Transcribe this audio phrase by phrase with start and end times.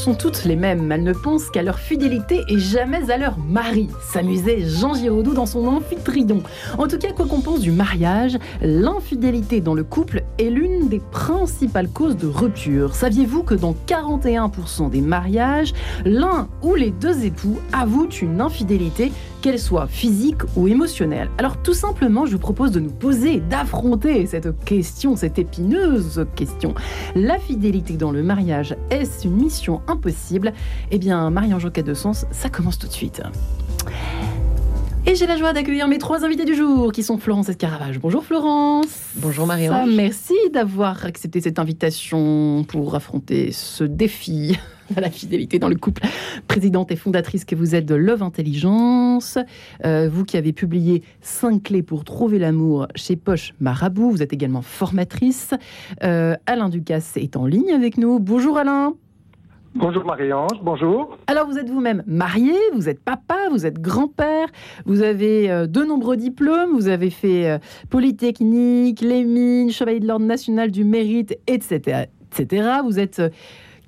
[0.00, 0.90] sont toutes les mêmes.
[0.90, 3.88] Elles ne pensent qu'à leur fidélité et jamais à leur mari.
[4.10, 6.42] S'amusait Jean Giraudoux dans son amphitryon.
[6.78, 11.00] En tout cas, quoi qu'on pense du mariage, l'infidélité dans le couple est l'une des
[11.00, 12.94] principales causes de rupture.
[12.94, 15.74] Saviez-vous que dans 41% des mariages,
[16.06, 21.30] l'un ou les deux époux avouent une infidélité qu'elle soit physique ou émotionnelle.
[21.38, 26.74] Alors tout simplement, je vous propose de nous poser, d'affronter cette question, cette épineuse question.
[27.14, 30.52] La fidélité dans le mariage, est-ce une mission impossible?
[30.90, 33.22] Eh bien, Marie-Ange de Sens, ça commence tout de suite.
[35.06, 37.98] Et j'ai la joie d'accueillir mes trois invités du jour, qui sont Florence Escaravage.
[37.98, 38.88] Bonjour Florence.
[39.16, 39.88] Bonjour Marie-Ange.
[39.94, 44.58] Merci d'avoir accepté cette invitation pour affronter ce défi
[44.96, 46.02] à la fidélité dans le couple.
[46.48, 49.38] Présidente et fondatrice que vous êtes de Love Intelligence,
[49.86, 54.34] euh, vous qui avez publié 5 clés pour trouver l'amour chez Poche Marabout, vous êtes
[54.34, 55.54] également formatrice.
[56.04, 58.18] Euh, Alain Ducasse est en ligne avec nous.
[58.20, 58.94] Bonjour Alain.
[59.76, 61.16] Bonjour Marie-Ange, bonjour.
[61.28, 64.48] Alors vous êtes vous-même marié, vous êtes papa, vous êtes grand-père,
[64.84, 70.26] vous avez euh, de nombreux diplômes, vous avez fait Polytechnique, les mines, Chevalier de l'Ordre
[70.26, 72.06] national du mérite, etc.
[72.32, 72.80] etc.
[72.84, 73.22] Vous êtes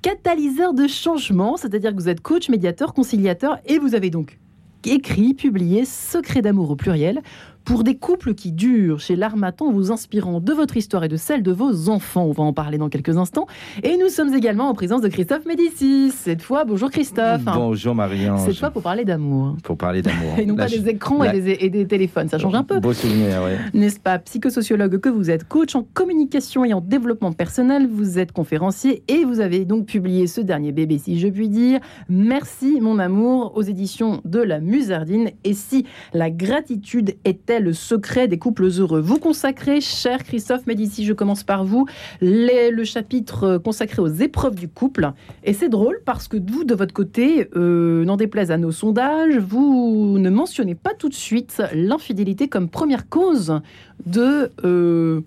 [0.02, 4.38] catalyseur de changement, c'est-à-dire que vous êtes coach, médiateur, conciliateur, et vous avez donc
[4.84, 7.22] écrit, publié Secret d'amour au pluriel
[7.64, 11.42] pour des couples qui durent chez l'Armatan, vous inspirant de votre histoire et de celle
[11.42, 12.24] de vos enfants.
[12.24, 13.46] On va en parler dans quelques instants.
[13.82, 16.10] Et nous sommes également en présence de Christophe Médicis.
[16.10, 17.42] Cette fois, bonjour Christophe.
[17.44, 18.38] Bonjour Marianne.
[18.38, 19.56] Cette fois pour parler d'amour.
[19.62, 20.34] Pour parler d'amour.
[20.38, 22.28] et non pas des écrans et, des, téléphones.
[22.28, 22.80] Ça change un peu.
[22.80, 23.52] Beau souvenir, oui.
[23.78, 28.32] N'est-ce pas Psychosociologue que vous êtes, coach en communication et en développement personnel, vous êtes
[28.32, 31.80] conférencier et vous avez donc publié ce dernier bébé, si je puis dire.
[32.08, 35.30] Merci mon amour aux éditions de la Musardine.
[35.44, 39.00] Et si la gratitude était le secret des couples heureux.
[39.00, 41.86] Vous consacrez, cher Christophe Médici, je commence par vous,
[42.20, 45.12] le chapitre consacré aux épreuves du couple.
[45.44, 49.36] Et c'est drôle parce que vous, de votre côté, euh, n'en déplaise à nos sondages,
[49.36, 53.60] vous ne mentionnez pas tout de suite l'infidélité comme première cause
[54.06, 54.50] de...
[54.64, 55.20] Euh,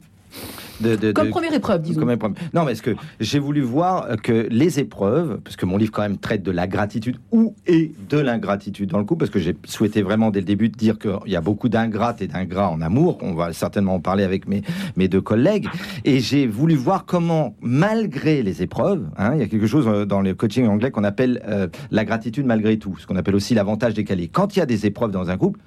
[1.14, 2.06] comme première épreuve, disons.
[2.54, 6.02] Non, mais est-ce que j'ai voulu voir que les épreuves, parce que mon livre quand
[6.02, 9.56] même traite de la gratitude ou et de l'ingratitude dans le couple, parce que j'ai
[9.66, 12.82] souhaité vraiment dès le début de dire qu'il y a beaucoup d'ingrates et d'ingrats en
[12.82, 13.18] amour.
[13.22, 14.64] On va certainement en parler avec mes,
[14.96, 15.68] mes deux collègues.
[16.04, 20.06] Et j'ai voulu voir comment, malgré les épreuves, hein, il y a quelque chose euh,
[20.06, 23.54] dans le coaching anglais qu'on appelle euh, la gratitude malgré tout, ce qu'on appelle aussi
[23.54, 24.28] l'avantage décalé.
[24.28, 25.60] Quand il y a des épreuves dans un couple,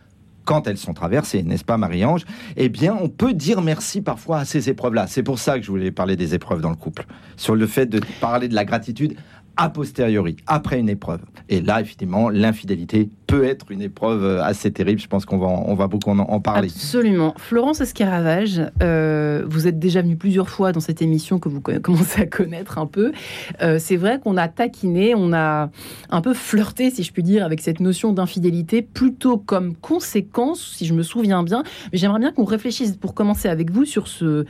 [0.48, 2.25] quand elles sont traversées, n'est-ce pas, Marie-Ange?
[2.56, 5.06] Eh bien, on peut dire merci parfois à ces épreuves-là.
[5.06, 7.04] C'est pour ça que je voulais parler des épreuves dans le couple,
[7.36, 9.14] sur le fait de parler de la gratitude
[9.58, 11.20] a posteriori, après une épreuve.
[11.48, 15.00] Et là, effectivement, l'infidélité peut être une épreuve euh, assez terrible.
[15.00, 16.69] Je pense qu'on va, on va beaucoup en, parler.
[16.69, 17.34] Absolument.
[17.36, 22.22] Florence Escaravage, euh, vous êtes déjà venue plusieurs fois dans cette émission que vous commencez
[22.22, 23.12] à connaître un peu.
[23.60, 25.70] Euh, c'est vrai qu'on a taquiné, on a
[26.08, 30.86] un peu flirté, si je puis dire, avec cette notion d'infidélité, plutôt comme conséquence, si
[30.86, 31.64] je me souviens bien.
[31.92, 34.47] Mais j'aimerais bien qu'on réfléchisse, pour commencer avec vous, sur ce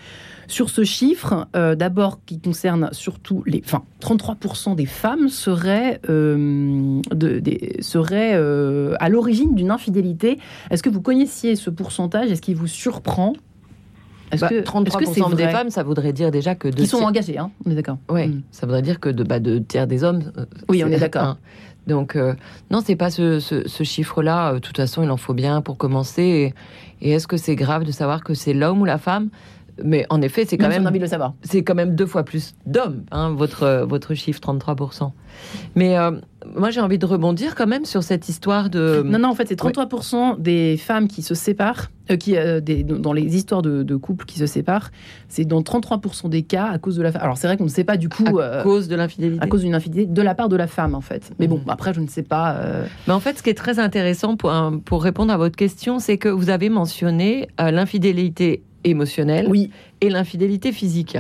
[0.49, 7.01] sur ce chiffre, euh, d'abord qui concerne surtout les, enfin, 33% des femmes seraient, euh,
[7.15, 7.43] de,
[7.81, 10.39] seraient euh, à l'origine d'une infidélité.
[10.71, 12.31] Est-ce que vous connaissiez ce pourcentage?
[12.31, 13.35] Est-ce qu'il vous surprend?
[14.33, 16.69] Est-ce bah, que 33% des femmes, ça voudrait dire déjà que...
[16.69, 17.99] Qui sont engagés, hein on est d'accord.
[18.11, 18.43] Oui, mm.
[18.51, 20.33] ça voudrait dire que de, bah, de tiers des hommes...
[20.69, 21.37] oui, on est d'accord.
[21.87, 22.35] Donc, euh,
[22.71, 24.53] non, c'est pas ce, ce, chiffre-là.
[24.55, 26.53] De toute façon, il en faut bien pour commencer.
[27.01, 29.31] et est-ce que c'est grave de savoir que c'est l'homme ou la femme?
[29.85, 31.35] Mais en effet, c'est quand même, envie de le savoir.
[31.43, 35.13] C'est quand même deux fois plus d'hommes, hein, votre votre chiffre 33%.
[35.75, 36.13] Mais euh,
[36.57, 39.03] moi, j'ai envie de rebondir quand même sur cette histoire de.
[39.05, 42.83] Non, non, en fait, c'est 33% des femmes qui se séparent, euh, qui euh, des,
[42.83, 44.91] dans les histoires de, de, couples qui se séparent,
[45.29, 47.23] c'est dans 33% des cas à cause de la femme.
[47.23, 48.39] Alors c'est vrai qu'on ne sait pas du coup.
[48.39, 49.43] À cause de l'infidélité.
[49.43, 51.31] À cause d'une infidélité de la part de la femme, en fait.
[51.39, 51.71] Mais bon, mmh.
[51.71, 52.57] après, je ne sais pas.
[53.07, 54.53] Mais en fait, ce qui est très intéressant pour,
[54.85, 59.71] pour répondre à votre question, c'est que vous avez mentionné l'infidélité émotionnelle oui.
[60.01, 61.19] et l'infidélité physique.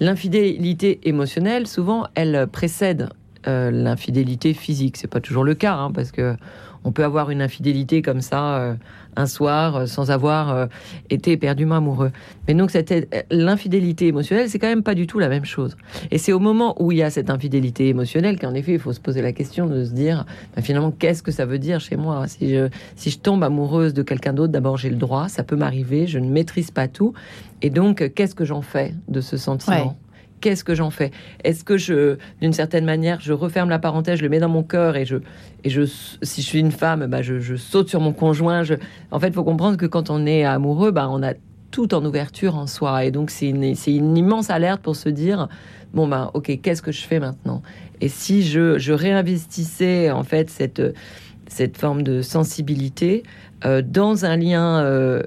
[0.00, 3.08] L'infidélité émotionnelle, souvent, elle précède
[3.46, 4.96] euh, l'infidélité physique.
[4.96, 6.36] C'est pas toujours le cas, hein, parce que
[6.88, 8.74] on peut avoir une infidélité comme ça euh,
[9.14, 10.66] un soir euh, sans avoir euh,
[11.10, 12.12] été éperdument amoureux.
[12.46, 12.70] Mais donc
[13.30, 15.76] l'infidélité émotionnelle, c'est quand même pas du tout la même chose.
[16.10, 18.94] Et c'est au moment où il y a cette infidélité émotionnelle qu'en effet, il faut
[18.94, 20.24] se poser la question de se dire
[20.56, 22.26] bah, finalement qu'est-ce que ça veut dire chez moi?
[22.26, 25.56] Si je, si je tombe amoureuse de quelqu'un d'autre, d'abord j'ai le droit, ça peut
[25.56, 27.12] m'arriver, je ne maîtrise pas tout.
[27.60, 29.98] Et donc qu'est-ce que j'en fais de ce sentiment?
[30.40, 31.10] Qu'est-ce que j'en fais?
[31.44, 34.62] Est-ce que je, d'une certaine manière, je referme la parenthèse, je le mets dans mon
[34.62, 35.16] cœur et je,
[35.64, 35.82] et je,
[36.22, 38.62] si je suis une femme, bah je, saute sur mon conjoint.
[39.10, 41.34] En fait, il faut comprendre que quand on est amoureux, bah on a
[41.70, 43.04] tout en ouverture en soi.
[43.04, 45.48] Et donc, c'est une, une, immense alerte pour se dire,
[45.92, 47.62] bon, bah, ok, qu'est-ce que je fais maintenant?
[48.00, 50.82] Et si je, je réinvestissais en fait cette,
[51.46, 53.22] cette forme de sensibilité
[53.64, 55.22] euh, dans un lien euh,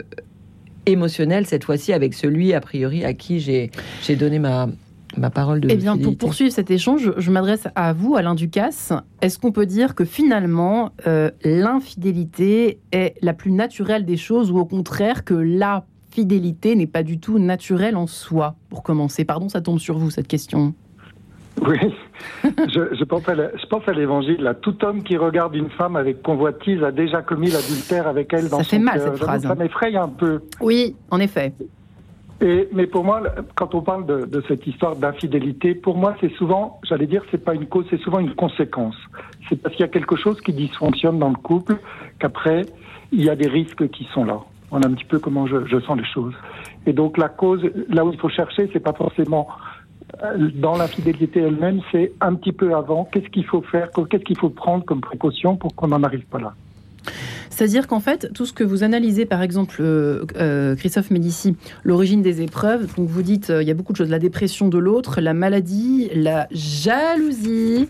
[0.85, 3.69] émotionnel, cette fois-ci avec celui a priori à qui j'ai
[4.15, 4.69] donné ma,
[5.17, 8.93] ma parole de Eh bien, pour poursuivre cet échange, je, m'adresse à vous, Alain Ducasse.
[9.21, 14.59] Est-ce qu'on peut dire que finalement, euh, l'infidélité est la plus naturelle des choses ou
[14.59, 19.49] au contraire que la fidélité n'est pas du tout naturelle en soi Pour commencer, pardon,
[19.49, 20.73] ça tombe sur vous cette question.
[21.67, 21.77] Oui,
[22.43, 24.55] je, pense à l'évangile.
[24.61, 28.59] Tout homme qui regarde une femme avec convoitise a déjà commis l'adultère avec elle dans
[28.59, 29.43] ça fait mal cette phrase.
[29.43, 30.41] Ça m'effraie un peu.
[30.61, 31.53] Oui, en effet.
[32.41, 33.21] Mais pour moi,
[33.55, 37.53] quand on parle de, cette histoire d'infidélité, pour moi, c'est souvent, j'allais dire, c'est pas
[37.53, 38.95] une cause, c'est souvent une conséquence.
[39.47, 41.77] C'est parce qu'il y a quelque chose qui dysfonctionne dans le couple
[42.19, 42.65] qu'après,
[43.11, 44.39] il y a des risques qui sont là.
[44.71, 46.33] On a un petit peu comment je, je sens les choses.
[46.87, 49.47] Et donc la cause, là où il faut chercher, c'est pas forcément
[50.23, 53.05] euh, dans l'infidélité elle-même, c'est un petit peu avant.
[53.05, 56.39] Qu'est-ce qu'il faut faire Qu'est-ce qu'il faut prendre comme précaution pour qu'on n'en arrive pas
[56.39, 56.53] là?
[57.51, 62.21] C'est-à-dire qu'en fait, tout ce que vous analysez, par exemple, euh, euh, Christophe Médici, l'origine
[62.21, 65.21] des épreuves, donc vous dites, il y a beaucoup de choses, la dépression de l'autre,
[65.21, 67.87] la maladie, la jalousie,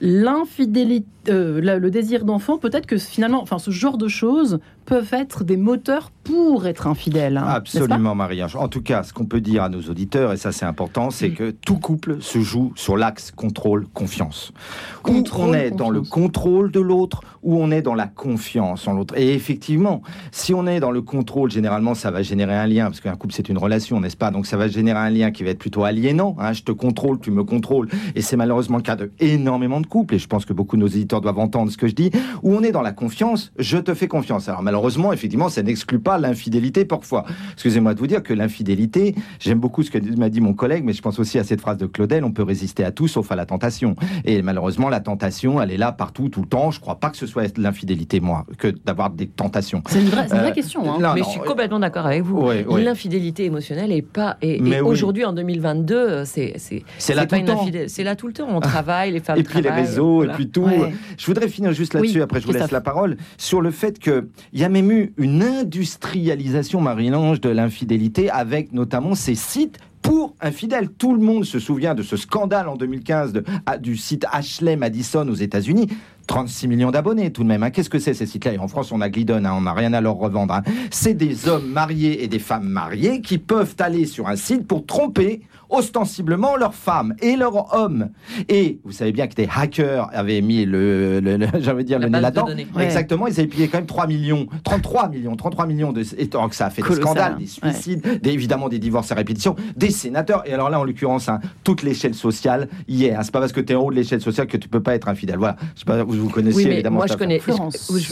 [0.00, 5.56] l'infidélité, le désir d'enfant, peut-être que finalement, enfin, ce genre de choses peuvent être des
[5.56, 7.36] moteurs pour être infidèle.
[7.36, 8.56] Hein, Absolument, Marie-Ange.
[8.56, 11.30] En tout cas, ce qu'on peut dire à nos auditeurs, et ça c'est important, c'est
[11.30, 14.52] que tout couple se joue sur l'axe contrôle-confiance.
[15.08, 19.14] Où on est dans le contrôle de l'autre, ou on est dans la confiance l'autre.
[19.16, 20.02] Et effectivement,
[20.32, 23.34] si on est dans le contrôle, généralement, ça va générer un lien, parce qu'un couple
[23.34, 24.30] c'est une relation, n'est-ce pas?
[24.30, 26.36] Donc ça va générer un lien qui va être plutôt aliénant.
[26.38, 26.52] Hein.
[26.52, 27.88] je te contrôle, tu me contrôles.
[28.14, 30.82] Et c'est malheureusement le cas de énormément de couples, et je pense que beaucoup de
[30.82, 32.10] nos éditeurs doivent entendre ce que je dis,
[32.42, 34.48] où on est dans la confiance, je te fais confiance.
[34.48, 37.24] Alors malheureusement, effectivement, ça n'exclut pas l'infidélité parfois.
[37.52, 40.92] Excusez-moi de vous dire que l'infidélité, j'aime beaucoup ce que m'a dit mon collègue, mais
[40.92, 43.36] je pense aussi à cette phrase de Claudel, on peut résister à tout sauf à
[43.36, 43.96] la tentation.
[44.24, 46.70] Et malheureusement, la tentation, elle est là partout, tout le temps.
[46.70, 48.44] Je crois pas que ce soit l'infidélité, moi,
[48.84, 49.82] d'avoir des tentations.
[49.86, 50.92] C'est une vraie, euh, question.
[50.92, 51.12] Hein.
[51.14, 52.50] mais je suis complètement d'accord avec vous.
[52.76, 54.36] L'infidélité émotionnelle est pas.
[54.42, 56.54] Et, aujourd'hui, en 2022, c'est
[56.98, 57.88] c'est là pas une infidélité.
[57.88, 58.48] C'est là tout le temps.
[58.48, 60.68] On travaille, les femmes Et puis les réseaux, et puis tout.
[61.16, 62.22] Je voudrais finir juste là-dessus.
[62.22, 65.12] après, je vous laisse la parole sur le fait que il y a même eu
[65.16, 70.90] une industrialisation, Marie-Lange, de l'infidélité avec notamment ces sites pour infidèles.
[70.90, 73.44] Tout le monde se souvient de ce scandale en 2015 de,
[73.80, 75.88] du site Ashley Madison aux États-Unis.
[76.26, 77.62] 36 millions d'abonnés tout de même.
[77.62, 77.70] Hein.
[77.70, 78.52] Qu'est-ce que c'est ces sites-là?
[78.60, 80.54] En France, on a Glidon, hein, on n'a rien à leur revendre.
[80.54, 80.62] Hein.
[80.90, 84.86] C'est des hommes mariés et des femmes mariées qui peuvent aller sur un site pour
[84.86, 88.10] tromper ostensiblement leurs femmes et leurs hommes.
[88.48, 91.20] Et vous savez bien que des hackers avaient mis le,
[91.58, 92.46] j'avais dire, le nez là-dedans.
[92.78, 96.02] Exactement, ils avaient pillé quand même 3 millions, 33 millions, 33 millions de.
[96.18, 99.56] Et que ça a fait des scandales, des suicides, des, évidemment des divorces à répétition,
[99.76, 100.42] des sénateurs.
[100.46, 103.16] Et alors là, en l'occurrence, hein, toute l'échelle sociale y est.
[103.22, 104.94] c'est pas parce que tu es en haut de l'échelle sociale que tu peux pas
[104.94, 105.38] être infidèle.
[105.38, 105.56] Voilà.
[105.74, 106.96] Je sais pas, vous, vous connaissez oui, évidemment.
[106.96, 107.40] Moi, je connais.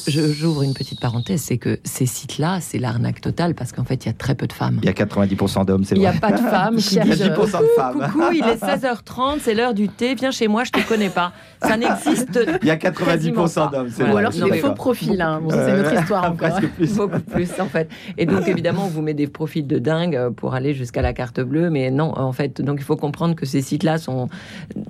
[0.06, 4.08] J'ouvre une petite parenthèse, c'est que ces sites-là, c'est l'arnaque totale parce qu'en fait, il
[4.08, 4.78] y a très peu de femmes.
[4.82, 6.04] Il y a 90% d'hommes, c'est vrai.
[6.04, 10.14] Il n'y a pas de femmes qui Coucou, il est 16h30, c'est l'heure du thé.
[10.14, 11.32] Viens chez moi, je te connais pas.
[11.60, 12.40] Ça n'existe.
[12.62, 13.88] Il y a 90% d'hommes.
[14.12, 15.20] Ou alors c'est des faux profils.
[15.20, 15.40] Hein.
[15.48, 16.60] c'est notre histoire encore.
[16.76, 16.96] Plus.
[16.96, 17.88] Beaucoup plus en fait.
[18.18, 21.12] Et donc évidemment, on vous met des profils de dingue euh, pour aller jusqu'à la
[21.12, 24.28] carte bleue, mais non, en fait, donc il faut comprendre que ces sites-là sont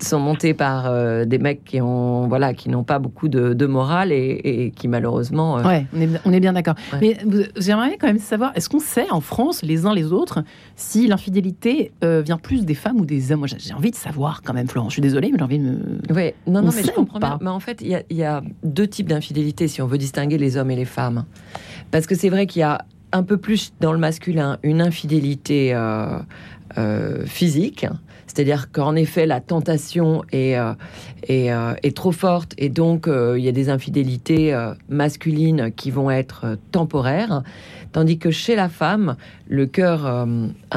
[0.01, 3.67] sont montés par euh, des mecs qui ont voilà qui n'ont pas beaucoup de, de
[3.67, 5.59] morale et, qui malheureusement.
[5.59, 5.87] Euh, ouais,
[6.25, 6.75] on est, bien d'accord.
[7.01, 7.19] Mais
[7.57, 10.43] j'aimerais quand même savoir, est-ce qu'on sait en France les uns les autres
[10.77, 13.41] si l'infidélité vient plus des femmes ou des hommes?
[13.41, 14.89] Moi, j'ai envie de savoir quand même, Florent.
[14.89, 16.15] Je suis désolée, mais j'ai envie de me.
[16.15, 17.39] Ouais, non, non, mais je comprends pas?
[17.41, 20.71] Mais en fait, il y, a deux types d'infidélité si on veut distinguer les hommes
[20.71, 21.25] et les femmes.
[21.91, 25.75] Parce que c'est vrai qu'il y a un peu plus dans le masculin une infidélité
[25.75, 26.19] euh,
[26.79, 27.87] euh, physique.
[28.35, 30.73] C'est-à-dire qu'en effet, la tentation est, euh,
[31.29, 34.57] est, trop forte et donc il y a des infidélités
[34.89, 37.43] masculines qui vont être temporaires.
[37.93, 39.17] Tandis que chez la femme,
[39.49, 40.27] le cœur a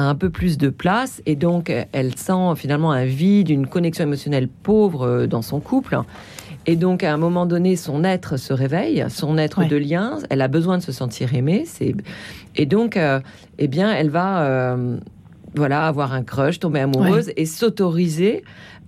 [0.02, 4.48] un peu plus de place et donc elle sent finalement un vide, une connexion émotionnelle
[4.48, 5.98] pauvre dans son couple.
[6.66, 10.18] Et donc, à un moment donné, son être se réveille, son être de lien.
[10.30, 11.64] Elle a besoin de se sentir aimée.
[12.56, 13.20] Et donc, euh,
[13.58, 14.98] eh bien, elle va euh,
[15.56, 18.44] voilà, avoir un crush, tomber amoureuse et s'autoriser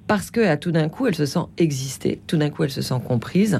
[0.06, 2.20] parce que tout d'un coup, elle se sent exister.
[2.26, 3.58] Tout d'un coup, elle se sent comprise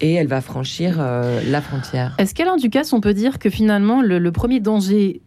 [0.00, 2.14] et elle va franchir euh, la frontière.
[2.18, 5.20] Est-ce qu'Alain Ducasse, on peut dire que finalement, le, premier danger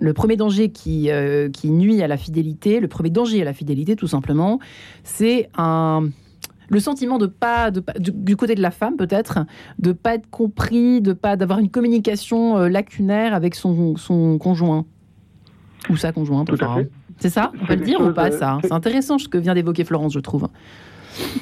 [0.00, 3.52] le premier danger qui, euh, qui nuit à la fidélité, le premier danger à la
[3.52, 4.58] fidélité, tout simplement,
[5.04, 6.08] c'est un
[6.70, 9.40] le sentiment de pas, de, du côté de la femme peut-être,
[9.78, 14.86] de pas être compris, de pas d'avoir une communication euh, lacunaire avec son, son conjoint
[15.90, 16.46] ou sa conjointe.
[16.46, 16.90] Tout à fait.
[17.18, 17.52] C'est ça?
[17.60, 20.20] On peut le dire ou pas ça C'est intéressant ce que vient d'évoquer Florence, je
[20.20, 20.48] trouve.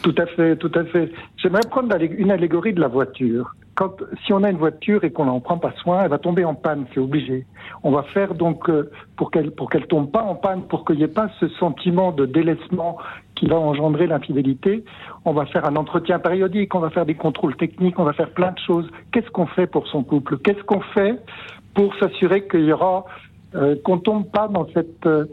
[0.02, 1.12] Tout à fait, tout à fait.
[1.36, 3.54] J'aimerais prendre une allégorie de la voiture.
[3.74, 3.92] Quand,
[4.24, 6.54] si on a une voiture et qu'on n'en prend pas soin, elle va tomber en
[6.54, 7.46] panne, c'est obligé.
[7.84, 10.96] On va faire donc euh, pour qu'elle pour qu'elle tombe pas en panne, pour qu'il
[10.96, 12.98] n'y ait pas ce sentiment de délaissement
[13.38, 14.84] qui va engendrer l'infidélité.
[15.24, 18.30] On va faire un entretien périodique, on va faire des contrôles techniques, on va faire
[18.30, 18.88] plein de choses.
[19.12, 20.38] Qu'est-ce qu'on fait pour son couple?
[20.38, 21.18] Qu'est-ce qu'on fait
[21.74, 23.04] pour s'assurer qu'il y aura
[23.54, 25.26] euh, qu'on tombe pas dans cette euh,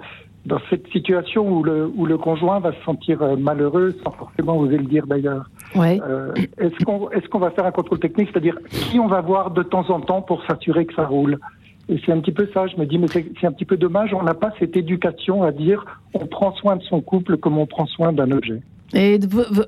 [0.46, 4.58] dans cette situation où le, où le conjoint va se sentir euh, malheureux sans forcément
[4.58, 5.50] oser le dire d'ailleurs?
[5.76, 6.00] Ouais.
[6.08, 9.50] Euh, est-ce qu'on est-ce qu'on va faire un contrôle technique, c'est-à-dire qui on va voir
[9.50, 11.40] de temps en temps pour s'assurer que ça roule?
[11.90, 12.68] Et c'est un petit peu ça.
[12.68, 14.14] Je me dis mais c'est un petit peu dommage.
[14.14, 17.66] On n'a pas cette éducation à dire on prend soin de son couple comme on
[17.66, 18.62] prend soin d'un objet.
[18.94, 19.20] Et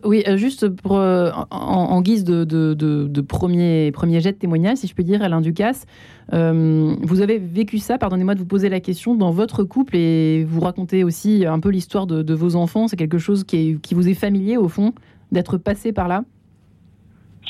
[0.06, 4.94] oui, euh, juste euh, en, guise de, de, premier, premier jet de témoignage, si je
[4.94, 5.86] peux dire, Alain Ducasse,
[6.34, 10.46] euh, vous avez vécu ça, pardonnez-moi de vous poser la question, dans votre couple et
[10.46, 12.88] vous racontez aussi un peu l'histoire de, vos enfants.
[12.88, 14.94] C'est quelque chose qui, qui vous est familier au fond,
[15.32, 16.24] d'être passé par là?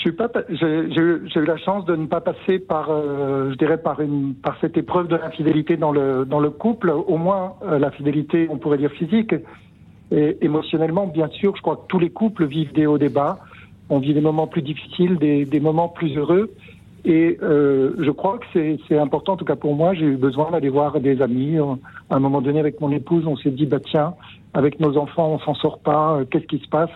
[0.04, 4.78] J'ai eu la chance de ne pas passer par, je dirais, par, une, par cette
[4.78, 8.92] épreuve de l'infidélité dans le, dans le couple, au moins la fidélité, on pourrait dire
[8.92, 9.34] physique,
[10.12, 13.40] et émotionnellement, bien sûr, je crois que tous les couples vivent des hauts, des bas.
[13.90, 16.52] On vit des moments plus difficiles, des, des moments plus heureux.
[17.10, 20.52] Et euh, je crois que c'est important, en tout cas pour moi, j'ai eu besoin
[20.52, 21.58] d'aller voir des amis.
[22.10, 24.14] À un moment donné, avec mon épouse, on s'est dit, bah tiens,
[24.54, 26.20] avec nos enfants, on s'en sort pas.
[26.30, 26.90] Qu'est-ce qui se passe?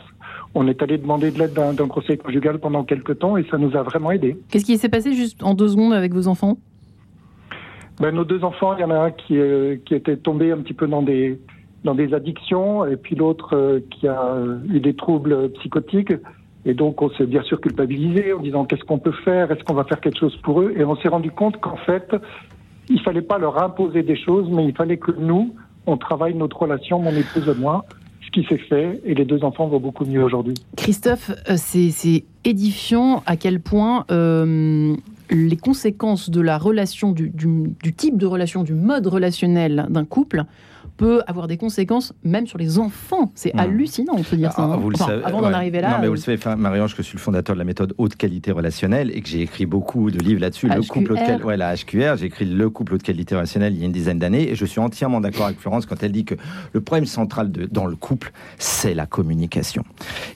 [0.54, 3.74] On est allé demander de l'aide d'un conseil conjugal pendant quelques temps et ça nous
[3.78, 4.36] a vraiment aidés.
[4.50, 6.58] Qu'est-ce qui s'est passé juste en deux secondes avec vos enfants?
[8.02, 10.58] Ben, Nos deux enfants, il y en a un qui, euh, qui était tombé un
[10.58, 11.40] petit peu dans des
[11.84, 14.38] dans des addictions, et puis l'autre euh, qui a
[14.70, 16.14] eu des troubles psychotiques.
[16.66, 19.74] Et donc, on s'est bien sûr culpabilisé en disant qu'est-ce qu'on peut faire, est-ce qu'on
[19.74, 20.74] va faire quelque chose pour eux?
[20.78, 22.14] Et on s'est rendu compte qu'en fait,
[22.90, 25.56] il fallait pas leur imposer des choses, mais il fallait que nous,
[25.88, 27.86] on travaille notre relation, mon épouse et moi,
[28.24, 30.54] ce qui s'est fait, et les deux enfants vont beaucoup mieux aujourd'hui.
[30.78, 34.96] Christophe, euh, c'est édifiant à quel point euh,
[35.32, 37.32] les conséquences de la relation, du,
[37.98, 40.44] type de relation, du mode relationnel d'un couple
[41.02, 43.32] peut avoir des conséquences même sur les enfants.
[43.34, 43.60] C'est hmm.
[43.60, 44.70] hallucinant, on peut dire ça.
[44.70, 45.22] Ah, hein.
[45.26, 45.94] avant d'en arriver là.
[45.94, 48.16] Non, mais vous le savez, Marie-Ange, que je suis le fondateur de la méthode haute
[48.16, 50.68] qualité relationnelle et que j'ai écrit beaucoup de livres là-dessus.
[50.68, 53.88] Le couple ouais, la HQR, j'ai écrit le couple haute qualité relationnelle il y a
[53.88, 56.36] une dizaine d'années et je suis entièrement d'accord avec Florence quand elle dit que
[56.72, 59.84] le problème central de, dans le couple, c'est la communication.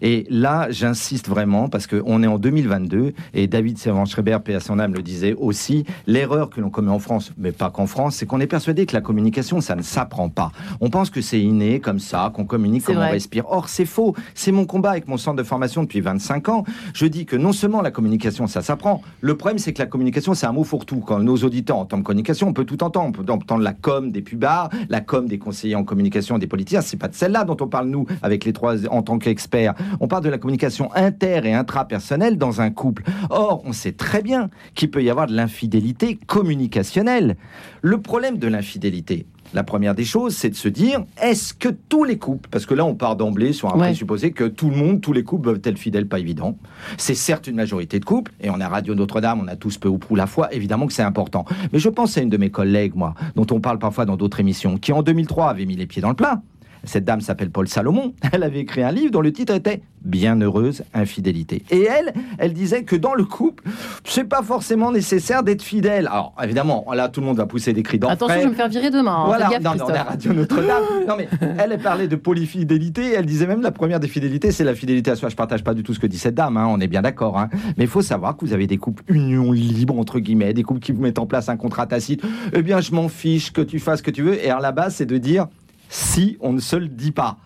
[0.01, 4.79] Et là, j'insiste vraiment parce qu'on est en 2022 et David Servan-Schreiber, paix à son
[4.79, 8.25] âme, le disait aussi, l'erreur que l'on commet en France, mais pas qu'en France, c'est
[8.25, 10.51] qu'on est persuadé que la communication, ça ne s'apprend pas.
[10.81, 13.45] On pense que c'est inné, comme ça, qu'on communique comme on respire.
[13.47, 14.15] Or, c'est faux.
[14.33, 16.63] C'est mon combat avec mon centre de formation depuis 25 ans.
[16.93, 19.01] Je dis que non seulement la communication, ça s'apprend.
[19.21, 20.99] Le problème, c'est que la communication, c'est un mot fourre-tout.
[20.99, 23.07] Quand nos auditeurs entendent communication, on peut tout entendre.
[23.07, 26.81] On peut entendre la com des pubards, la com des conseillers en communication, des politiciens.
[26.81, 29.73] C'est pas de celle-là dont on parle, nous, avec les trois en tant qu'experts.
[29.99, 33.03] On parle de la communication inter et intrapersonnelle dans un couple.
[33.29, 37.37] Or, on sait très bien qu'il peut y avoir de l'infidélité communicationnelle.
[37.81, 42.03] Le problème de l'infidélité, la première des choses, c'est de se dire, est-ce que tous
[42.03, 45.01] les couples, parce que là on part d'emblée sur un présupposé que tout le monde,
[45.01, 46.57] tous les couples peuvent être fidèles, pas évident.
[46.97, 49.87] C'est certes une majorité de couples, et on a Radio Notre-Dame, on a tous peu
[49.87, 51.45] ou prou la foi, évidemment que c'est important.
[51.71, 54.39] Mais je pense à une de mes collègues, moi, dont on parle parfois dans d'autres
[54.39, 56.41] émissions, qui en 2003 avait mis les pieds dans le plat.
[56.87, 58.13] Cette dame s'appelle Paul Salomon.
[58.31, 61.63] Elle avait écrit un livre dont le titre était Bienheureuse infidélité.
[61.71, 63.63] Et elle, elle disait que dans le couple,
[64.03, 66.05] c'est pas forcément nécessaire d'être fidèle.
[66.05, 68.13] Alors évidemment, là tout le monde va pousser des cris d'enfant.
[68.13, 69.15] Attention, je vais me faire virer demain.
[69.15, 69.25] Hein.
[69.25, 70.83] Voilà, non, non, la radio Notre-Dame.
[71.07, 71.27] non mais
[71.57, 73.13] elle parlait de polyfidélité.
[73.13, 75.29] Elle disait même la première des fidélités, c'est la fidélité à soi.
[75.29, 76.55] Je partage pas du tout ce que dit cette dame.
[76.57, 77.39] Hein, on est bien d'accord.
[77.39, 77.49] Hein.
[77.75, 80.81] Mais il faut savoir que vous avez des couples union libre entre guillemets, des couples
[80.81, 82.21] qui vous mettent en place un contrat tacite.
[82.53, 84.35] Eh bien, je m'en fiche que tu fasses ce que tu veux.
[84.45, 85.47] Et à la base, c'est de dire
[85.89, 87.37] si on ne se le dit pas.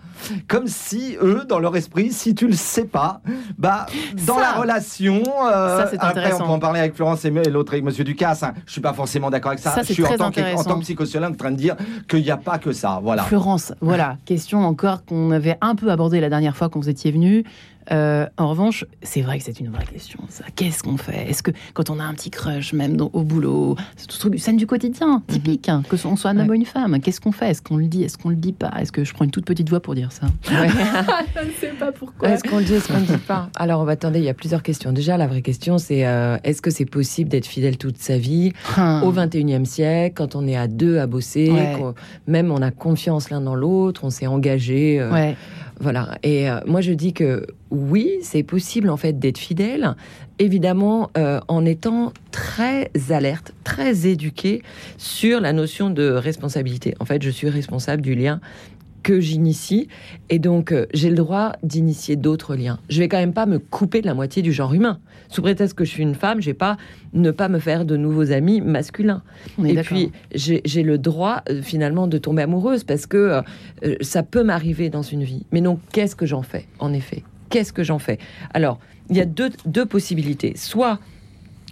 [0.48, 3.22] Comme si eux, dans leur esprit, si tu le sais pas,
[3.58, 3.86] bah
[4.28, 8.04] dans la relation, euh, après on peut en parler avec Florence et l'autre avec Monsieur
[8.04, 8.44] Ducasse.
[8.44, 9.72] Hein, je suis pas forcément d'accord avec ça.
[9.72, 11.76] ça je suis en tant, que, en tant, que psychosociologue en train de dire
[12.08, 13.00] qu'il n'y a pas que ça.
[13.02, 13.24] Voilà.
[13.24, 17.12] Florence, voilà question encore qu'on avait un peu abordée la dernière fois quand vous étiez
[17.12, 17.46] venu.
[17.92, 20.20] Euh, en revanche, c'est vrai que c'est une vraie question.
[20.56, 21.30] Qu'est-ce qu'on fait?
[21.30, 24.58] Est-ce que quand on a un petit crush, même au boulot, c'est tout truc, scène
[24.58, 25.34] du quotidien, mhm.
[25.34, 27.50] typique, hein, que on soit un homme ou une femme, qu'est-ce qu'on fait?
[27.50, 28.72] Est-ce qu'on le dit Est-ce qu'on le dit pas?
[28.80, 30.28] Est-ce que je prends une toute petite voix pour dire ça?
[30.50, 32.30] Je ne sais pas pourquoi.
[32.30, 33.50] Est-ce qu'on le dit Est-ce qu'on le dit pas?
[33.56, 34.18] Alors, on va attendre.
[34.18, 34.92] Il y a plusieurs questions.
[34.92, 38.54] Déjà, la vraie question, c'est euh, est-ce que c'est possible d'être fidèle toute sa vie
[38.78, 39.04] hum.
[39.04, 41.52] au 21e siècle, quand on est à deux à bosser,
[42.28, 45.00] même on a confiance l'un dans l'autre, on s'est engagé.
[45.00, 45.34] Euh,
[45.80, 46.18] Voilà.
[46.24, 49.96] Et euh, moi, je dis que oui, c'est possible en fait d'être fidèle,
[50.38, 54.62] évidemment euh, en étant très alerte, très éduqué
[54.98, 56.96] sur la notion de responsabilité.
[57.00, 58.42] En fait, je suis responsable du lien
[59.04, 59.88] que j'initie
[60.30, 62.80] et donc euh, j'ai le droit d'initier d'autres liens.
[62.90, 65.00] Je vais quand même pas me couper de la moitié du genre humain.
[65.30, 66.78] Sous prétexte que je suis une femme, je vais pas
[67.14, 69.22] ne pas me faire de nouveaux amis masculins.
[69.64, 73.42] Et puis j'ai le droit euh, finalement de tomber amoureuse parce que
[73.84, 75.46] euh, ça peut m'arriver dans une vie.
[75.52, 77.24] Mais donc qu'est-ce que j'en fais en effet?
[77.50, 78.20] Qu'est-ce que j'en fais?
[78.54, 78.80] Alors
[79.10, 80.54] il y a deux, deux possibilités.
[80.56, 81.00] Soit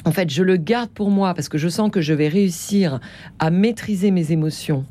[0.05, 2.99] en fait, je le garde pour moi parce que je sens que je vais réussir
[3.39, 4.85] à maîtriser mes émotions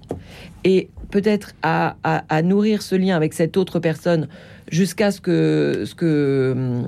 [0.64, 1.94] et peut-être à,
[2.42, 4.28] nourrir ce lien avec cette autre personne
[4.70, 6.82] jusqu'à ce que, ce que euh,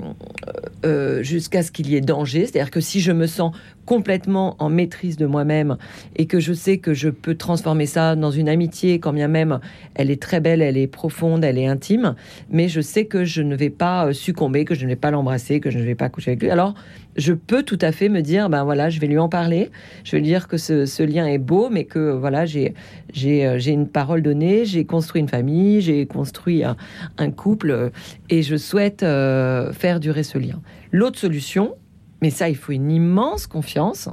[0.85, 2.45] euh, jusqu'à ce qu'il y ait danger.
[2.45, 3.55] C'est-à-dire que si je me sens
[3.87, 5.79] complètement en maîtrise de moi-même
[6.17, 9.61] et que je sais que je peux transformer ça dans une amitié, quand bien même
[9.95, 12.17] elle est très belle, elle est profonde, elle est intime,
[12.51, 15.11] mais je sais que je ne vais pas euh, succomber, que je ne vais pas
[15.11, 16.51] l'embrasser, que je ne vais pas coucher avec lui.
[16.51, 16.75] Alors,
[17.19, 19.71] je peux tout à fait me dire, ben voilà, je vais lui en parler,
[20.05, 22.75] je vais lui dire que ce, lien est beau, mais que voilà, j'ai
[23.13, 27.91] j'ai une parole donnée, j'ai construit une famille, j'ai construit un couple
[28.31, 30.61] et je souhaite euh, faire durer ce lien.
[30.93, 31.75] L'autre solution,
[32.23, 34.09] mais ça, il faut une immense confiance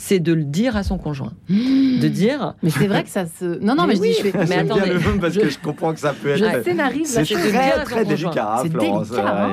[0.00, 1.34] c'est de le dire à son conjoint.
[1.50, 2.54] De dire.
[2.62, 3.62] Mais c'est vrai que ça se.
[3.62, 4.12] Non, non, mais, je dis.
[4.14, 4.46] Je fais...
[4.48, 4.94] Mais attendez.
[4.94, 6.38] le parce que je comprends que ça peut être.
[6.38, 9.04] Je scénarise C'est très, très délicat, C'est délicat.
[9.18, 9.50] Hein.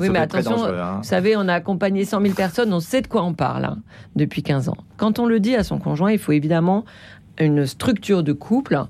[0.00, 0.96] oui, mais attention, hein.
[0.96, 3.78] vous savez, on a accompagné 100 000 personnes, on sait de quoi on parle hein,
[4.16, 4.76] depuis 15 ans.
[4.96, 6.86] Quand on le dit à son conjoint, il faut évidemment
[7.38, 8.82] une structure de couple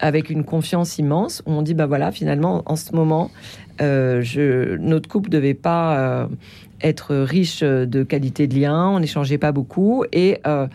[0.00, 3.30] avec une confiance immense où on dit bah voilà finalement en ce moment
[3.80, 6.26] euh, je, notre couple devait pas euh,
[6.80, 10.66] être riche de qualité de lien, on n'échangeait pas beaucoup et euh,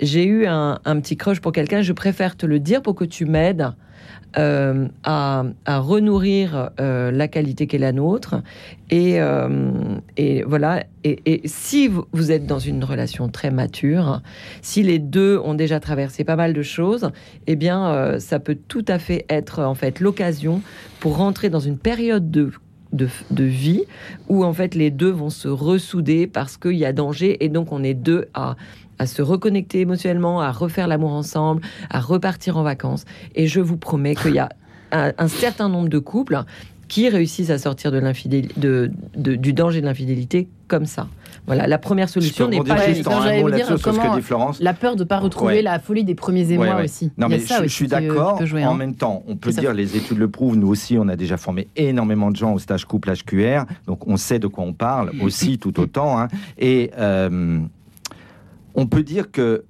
[0.00, 1.82] j'ai eu un, un, petit crush pour quelqu'un.
[1.82, 3.72] Je préfère te le dire pour que tu m'aides
[4.36, 8.42] euh, à, renourrir euh, la qualité qu'est la nôtre.
[8.90, 10.00] Et, euh,
[10.44, 10.84] voilà.
[11.04, 14.22] Et, si vous êtes dans une relation très mature,
[14.60, 17.10] si les deux ont déjà traversé pas mal de choses,
[17.46, 20.62] eh bien, ça peut tout à fait être en fait l'occasion
[20.98, 22.50] pour rentrer dans une période de
[22.92, 23.82] de, de, vie
[24.28, 27.72] où en fait les deux vont se ressouder parce qu'il y a danger et donc
[27.72, 28.54] on est deux à
[28.98, 33.04] à se reconnecter émotionnellement, à refaire l'amour ensemble, à repartir en vacances.
[33.34, 34.48] Et je vous promets qu'il y a
[34.92, 36.44] un, certain nombre de couples
[36.88, 38.00] qui réussissent à sortir de
[38.56, 41.08] de, de, du danger de l'infidélité comme ça.
[41.46, 44.22] Voilà, la première solution n'est pas juste en un mot là-dessus sur ce que dit
[44.22, 44.60] Florence.
[44.60, 47.10] La peur de ne pas retrouver la folie des premiers émois aussi.
[47.18, 48.40] Non, mais je, suis d'accord.
[48.40, 48.74] En hein.
[48.74, 51.68] même temps, on peut dire, les études le prouvent, nous aussi, on a déjà formé
[51.76, 55.58] énormément de gens au stage couple HQR, donc on sait de quoi on parle aussi
[55.58, 56.18] tout autant.
[56.18, 56.28] Hein.
[56.58, 56.90] Et.
[56.98, 57.60] Euh,
[58.74, 59.64] on peut dire que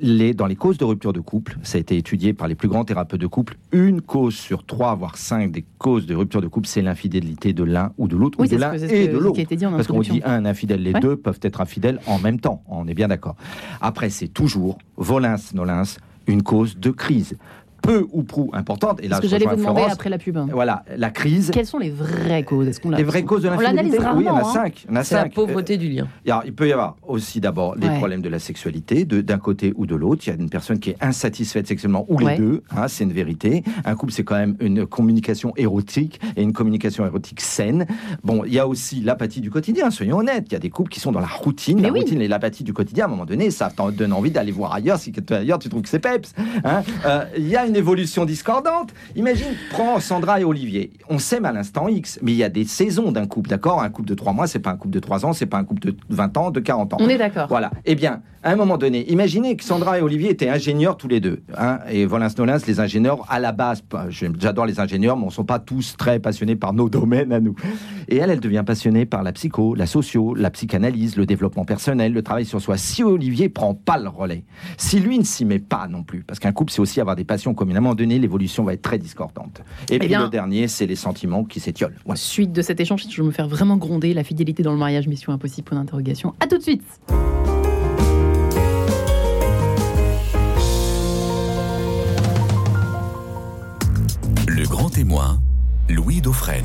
[0.00, 2.68] les, dans les causes de rupture de couple, ça a été étudié par les plus
[2.68, 6.46] grands thérapeutes de couple, une cause sur trois, voire cinq des causes de rupture de
[6.46, 9.42] couple, c'est l'infidélité de l'un ou de l'autre, ou de l'un et de l'autre.
[9.70, 12.94] Parce qu'on dit un infidèle, les deux peuvent être infidèles en même temps, on est
[12.94, 13.36] bien d'accord.
[13.80, 15.82] Après, c'est toujours, volins, nolins,
[16.26, 17.36] une cause de crise
[17.90, 19.00] peu ou prou importante.
[19.02, 20.38] Et là, ce que j'allais vous demander après la pub.
[20.52, 21.50] Voilà, la crise.
[21.52, 22.68] Quelles sont les vraies causes?
[22.68, 23.98] Est-ce qu'on Les vraies causes de l'infidélité?
[23.98, 24.52] Oui, il y en a hein.
[24.52, 24.86] cinq.
[25.02, 26.08] C'est la pauvreté du lien.
[26.26, 29.86] Alors, il peut y avoir aussi d'abord les problèmes de la sexualité, d'un côté ou
[29.86, 30.22] de l'autre.
[30.26, 32.62] Il y a une personne qui est insatisfaite sexuellement, ou les deux.
[32.76, 33.64] Hein, c'est une vérité.
[33.84, 37.86] Un couple, c'est quand même une communication érotique et une communication érotique saine.
[38.22, 40.46] Bon, il y a aussi l'apathie du quotidien, soyons honnêtes.
[40.48, 41.80] Il y a des couples qui sont dans la routine.
[41.80, 44.52] la routine et l'apathie du quotidien, à un moment donné, ça te donne envie d'aller
[44.52, 46.32] voir ailleurs si ailleurs tu trouves que c'est peps.
[46.64, 46.82] Hein.
[47.04, 48.94] Euh, il y a une évolution discordante.
[49.16, 50.92] Imagine, prends Sandra et Olivier.
[51.08, 53.82] On s'aime à l'instant X, mais il y a des saisons d'un couple, d'accord?
[53.82, 55.64] Un couple de trois mois, c'est pas un couple de trois ans, c'est pas un
[55.64, 56.96] couple de 20 ans, de 40 ans.
[57.00, 57.48] On est d'accord.
[57.48, 57.70] Voilà.
[57.86, 61.20] Eh bien, à un moment donné, imaginez que Sandra et Olivier étaient ingénieurs tous les
[61.20, 61.42] deux.
[61.58, 65.32] Hein, et Volins Nolins, les ingénieurs, à la base, j'adore les ingénieurs, mais on ne
[65.32, 67.54] sont pas tous très passionnés par nos domaines à nous.
[68.08, 72.12] Et elle, elle devient passionnée par la psycho, la socio, la psychanalyse, le développement personnel,
[72.12, 72.76] le travail sur soi.
[72.76, 74.44] Si Olivier prend pas le relais,
[74.76, 77.24] si lui ne s'y met pas non plus, parce qu'un couple, c'est aussi avoir des
[77.24, 79.60] passions communes, à un moment donné, l'évolution va être très discordante.
[79.90, 81.96] Et eh puis le dernier, c'est les sentiments qui s'étiolent.
[82.14, 85.06] Suite de cet échange, je vais me faire vraiment gronder la fidélité dans le mariage,
[85.08, 86.34] mission impossible, point d'interrogation.
[86.40, 86.82] À tout de suite
[94.48, 95.38] Le grand témoin,
[95.90, 96.64] Louis Dauphren.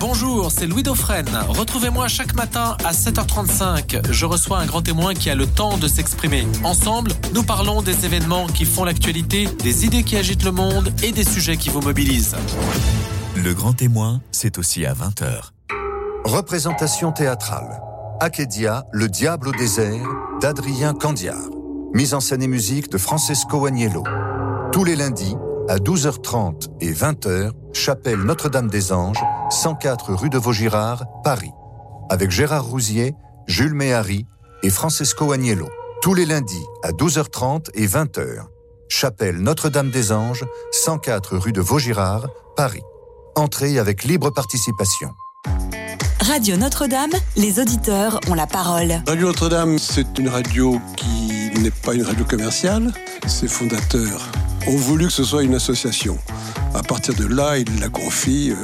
[0.00, 1.26] Bonjour, c'est Louis Dauphren.
[1.48, 4.10] Retrouvez-moi chaque matin à 7h35.
[4.10, 6.46] Je reçois un grand témoin qui a le temps de s'exprimer.
[6.64, 11.12] Ensemble, nous parlons des événements qui font l'actualité, des idées qui agitent le monde et
[11.12, 12.36] des sujets qui vous mobilisent.
[13.36, 15.52] Le grand témoin, c'est aussi à 20h.
[16.24, 17.80] Représentation théâtrale.
[18.20, 20.08] Akedia, Le Diable au désert,
[20.40, 21.50] d'Adrien Candiard.
[21.92, 24.02] Mise en scène et musique de Francesco Agnello.
[24.72, 25.36] Tous les lundis,
[25.68, 31.52] à 12h30 et 20h, chapelle Notre-Dame-des-Anges, 104 rue de Vaugirard, Paris.
[32.10, 33.14] Avec Gérard Rousier,
[33.46, 34.26] Jules Méhari
[34.62, 35.68] et Francesco Agnello.
[36.02, 38.46] Tous les lundis à 12h30 et 20h.
[38.88, 40.44] Chapelle Notre-Dame-des-Anges,
[40.84, 42.82] 104 rue de Vaugirard, Paris.
[43.34, 45.10] Entrée avec libre participation.
[46.20, 49.02] Radio Notre-Dame, les auditeurs ont la parole.
[49.06, 52.92] Radio Notre-Dame, c'est une radio qui n'est pas une radio commerciale.
[53.26, 54.30] Ses fondateurs
[54.66, 56.18] ont voulu que ce soit une association.
[56.74, 58.54] À partir de là, ils la confient, euh,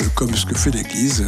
[0.00, 1.24] euh, comme ce que fait l'Église,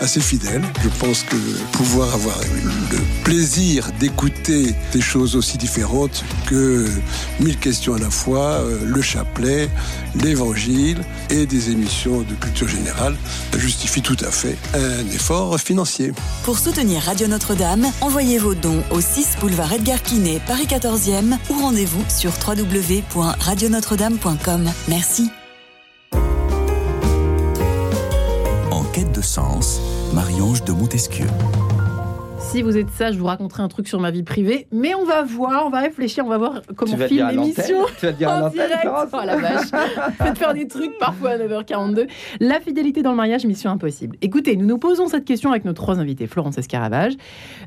[0.00, 0.62] à ses fidèles.
[0.82, 1.36] Je pense que
[1.72, 6.86] pouvoir avoir le plaisir d'écouter des choses aussi différentes que
[7.40, 9.68] mille questions à la fois, euh, le chapelet,
[10.14, 13.16] l'évangile et des émissions de culture générale
[13.56, 16.12] justifie tout à fait un effort financier.
[16.44, 21.54] Pour soutenir Radio Notre-Dame, envoyez vos dons au 6 boulevard Edgar Quinet, Paris 14e ou
[21.60, 24.70] rendez-vous sur www.radionotre-dame.com.
[24.88, 25.30] Merci.
[28.98, 29.80] Quête de sens,
[30.12, 31.28] Marie-Ange de Montesquieu.
[32.48, 34.68] Si vous êtes ça, je vous raconterai un truc sur ma vie privée.
[34.72, 37.84] Mais on va voir, on va réfléchir, on va voir comment vas filme l'émission.
[38.00, 38.86] Tu vas dire En direct.
[38.86, 39.66] Oh la vache.
[40.18, 42.08] Faites faire des trucs parfois à 9h42.
[42.40, 44.16] La fidélité dans le mariage, mission impossible.
[44.22, 46.26] Écoutez, nous nous posons cette question avec nos trois invités.
[46.26, 47.12] Florence Escaravage,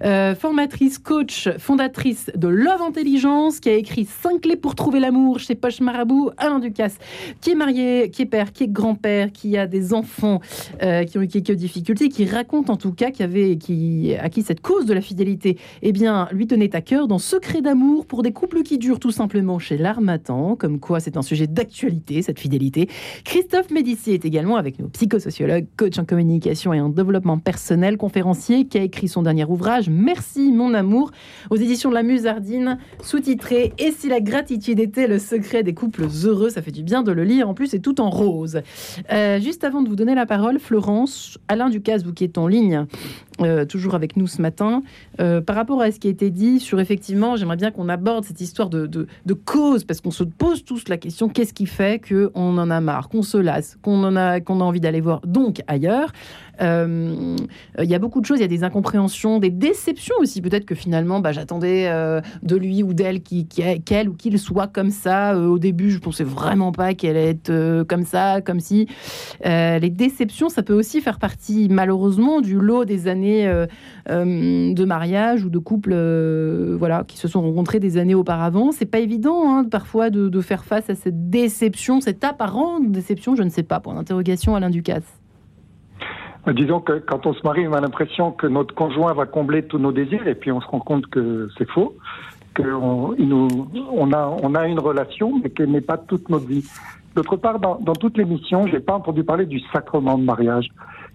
[0.03, 5.37] euh, formatrice, coach, fondatrice de Love Intelligence, qui a écrit 5 clés pour trouver l'amour
[5.37, 6.31] chez Poche Marabout.
[6.37, 6.97] Alain Ducasse,
[7.39, 10.41] qui est marié, qui est père, qui est grand-père, qui a des enfants
[10.81, 14.29] euh, qui ont eu quelques difficultés, qui raconte en tout cas qui avait, qui, à
[14.29, 18.05] qui cette cause de la fidélité eh bien, lui tenait à cœur dans Secret d'amour
[18.05, 22.21] pour des couples qui durent tout simplement chez l'Armatan, comme quoi c'est un sujet d'actualité,
[22.21, 22.87] cette fidélité.
[23.25, 28.65] Christophe Médici est également avec nous, psychosociologue, coach en communication et en développement personnel, conférencier,
[28.65, 31.11] qui a écrit son dernier ouvrage Merci mon amour
[31.49, 36.05] aux éditions de la Musardine, sous-titré Et si la gratitude était le secret des couples
[36.23, 37.49] heureux, ça fait du bien de le lire.
[37.49, 38.61] En plus, c'est tout en rose.
[39.11, 42.47] Euh, juste avant de vous donner la parole, Florence, Alain Ducasse, vous qui êtes en
[42.47, 42.85] ligne,
[43.41, 44.60] euh, toujours avec nous ce matin,
[45.19, 48.25] euh, par rapport à ce qui a été dit sur effectivement, j'aimerais bien qu'on aborde
[48.25, 49.07] cette histoire de,
[49.45, 53.09] cause, parce qu'on se pose tous la question qu'est-ce qui fait qu'on en a marre,
[53.09, 56.11] qu'on se lasse, qu'on qu'on a envie d'aller voir donc ailleurs
[56.61, 57.35] Euh,
[57.79, 60.41] Il y a beaucoup de choses, il y a des incompréhensions, des déceptions aussi.
[60.41, 64.91] Peut-être que finalement, bah, j'attendais euh, de lui ou d'elle qu'elle ou qu'il soit comme
[64.91, 65.33] ça.
[65.33, 68.87] Euh, au début, je pensais vraiment pas qu'elle allait être euh, comme ça, comme si.
[69.45, 73.65] Euh, les déceptions, ça peut aussi faire partie, malheureusement, du lot des années euh,
[74.09, 78.71] euh, de mariage ou de couples euh, voilà, qui se sont rencontrés des années auparavant.
[78.71, 83.35] C'est pas évident, hein, parfois, de, de faire face à cette déception, cette apparente déception,
[83.35, 85.20] je ne sais pas, pour l'interrogation Alain Ducasse.
[86.47, 89.63] Euh, Disons que quand on se marie, on a l'impression que notre conjoint va combler
[89.63, 91.95] tous nos désirs, et puis on se rend compte que c'est faux,
[92.55, 96.65] qu'on on a, on a une relation, mais qu'elle n'est pas toute notre vie.
[97.15, 100.67] D'autre part, dans, dans toute l'émission, j'ai pas entendu parler du sacrement de mariage.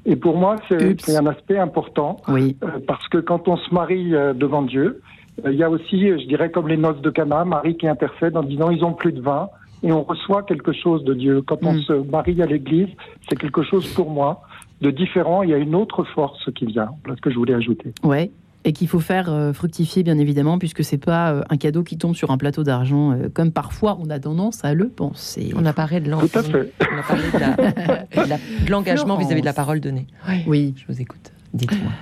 [0.05, 2.57] Et pour moi, c'est un aspect important, Oui.
[2.63, 5.01] euh, parce que quand on se marie euh, devant Dieu,
[5.45, 8.37] euh, il y a aussi, je dirais, comme les noces de Cana, Marie qui intercède
[8.37, 9.49] en disant ils ont plus de vin,
[9.83, 11.43] et on reçoit quelque chose de Dieu.
[11.43, 11.81] Quand on Mm.
[11.83, 12.89] se marie à l'église,
[13.29, 14.43] c'est quelque chose pour moi
[14.81, 15.43] de différent.
[15.43, 16.91] Il y a une autre force qui vient.
[17.05, 17.93] Voilà ce que je voulais ajouter.
[18.03, 18.31] Ouais.
[18.65, 21.99] Et qu'il faut faire euh, fructifier, bien évidemment, puisque c'est pas euh, un cadeau qui
[21.99, 25.53] tombe sur un plateau d'argent, euh, comme parfois on a tendance à le penser.
[25.57, 26.19] On a parlé de la-
[28.69, 30.07] l'engagement vis-à-vis de la parole donnée.
[30.49, 30.75] Oui.
[30.77, 31.33] Je vous écoute.
[31.55, 31.93] Dites-moi.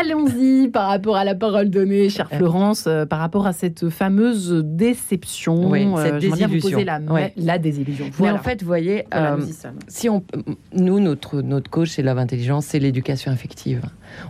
[0.00, 2.36] Allons-y par rapport à la parole donnée, chère Euh.
[2.36, 5.70] Florence, euh, par rapport à cette fameuse déception.
[5.70, 6.70] Oui, euh, cette désillusion.
[6.70, 7.32] poser la, Ouais.
[7.36, 8.06] la désillusion.
[8.20, 9.46] Mais en fait, vous voyez, Voilà, euh,
[9.88, 10.24] si on,
[10.74, 13.82] nous, notre, notre coach chez Love Intelligence, c'est l'éducation affective.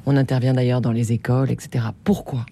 [0.06, 1.86] On intervient d'ailleurs dans les écoles, etc.
[2.04, 2.44] Pourquoi?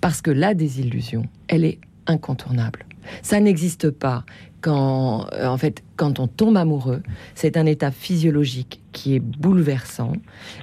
[0.00, 2.84] Parce que la désillusion, elle est incontournable.
[3.22, 4.24] Ça n'existe pas
[4.60, 7.02] quand, euh, en fait, quand on tombe amoureux.
[7.34, 10.12] C'est un état physiologique qui est bouleversant,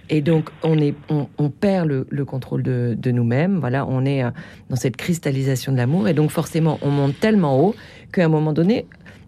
[0.10, 3.60] et donc on est, on, on perd le, le contrôle de, de nous-mêmes.
[3.60, 4.31] Voilà, on est euh,
[4.69, 7.75] dans cette cristallisation de l'amour, et donc forcément, on monte tellement haut
[8.12, 8.86] qu'à un moment donné,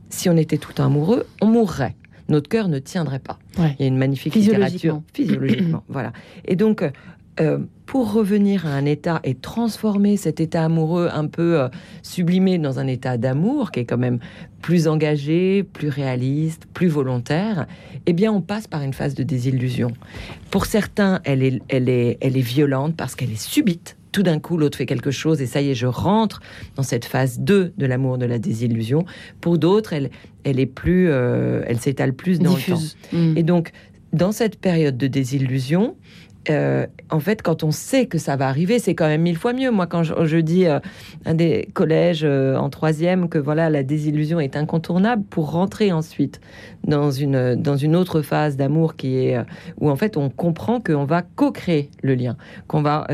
[0.09, 1.95] si on était tout le temps amoureux, on mourrait.
[2.27, 3.39] Notre cœur ne tiendrait pas.
[3.57, 3.75] Ouais.
[3.79, 5.01] Il y a une magnifique Physiologiquement.
[5.07, 5.83] littérature physiologiquement.
[5.89, 6.13] voilà.
[6.45, 6.83] Et donc,
[7.41, 11.69] euh, pour revenir à un état et transformer cet état amoureux un peu euh,
[12.03, 14.19] sublimé dans un état d'amour qui est quand même
[14.61, 17.65] plus engagé, plus réaliste, plus volontaire,
[18.05, 19.91] eh bien, on passe par une phase de désillusion.
[20.51, 23.97] Pour certains, elle est, elle est, elle est violente parce qu'elle est subite.
[24.11, 26.41] Tout d'un coup, l'autre fait quelque chose et ça y est, je rentre
[26.75, 29.05] dans cette phase 2 de l'amour de la désillusion.
[29.39, 30.09] Pour d'autres, elle,
[30.43, 32.75] elle est plus, euh, elle s'étale plus dans le temps.
[32.75, 32.97] Diffuse.
[33.13, 33.37] Mm.
[33.37, 33.71] Et donc,
[34.13, 35.95] dans cette période de désillusion,
[36.49, 39.53] euh, en fait, quand on sait que ça va arriver, c'est quand même mille fois
[39.53, 39.71] mieux.
[39.71, 40.81] Moi, quand je, dis à
[41.25, 46.39] un des collèges euh, en troisième que voilà, la désillusion est incontournable pour rentrer ensuite
[46.85, 49.43] dans une, dans une autre phase d'amour qui est euh,
[49.79, 53.07] où en fait on comprend qu'on va co-créer le lien, qu'on va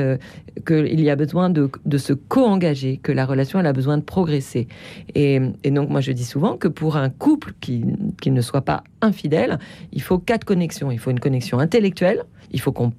[0.66, 4.04] qu'il y a besoin de, de se co-engager, que la relation elle a besoin de
[4.04, 4.68] progresser.
[5.14, 7.84] Et, et, donc moi je dis souvent que pour un couple qui,
[8.22, 9.60] qui ne soit pas infidèle,
[9.92, 10.92] il faut quatre connexions.
[10.92, 12.94] Il faut une connexion intellectuelle, il faut qu'on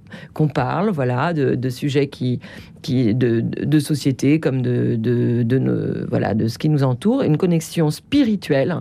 [0.48, 2.40] parle, voilà, de, sujets qui,
[2.82, 7.90] qui de, de, société comme de, de, voilà, de ce qui nous entoure, une connexion
[7.90, 8.80] spirituelle.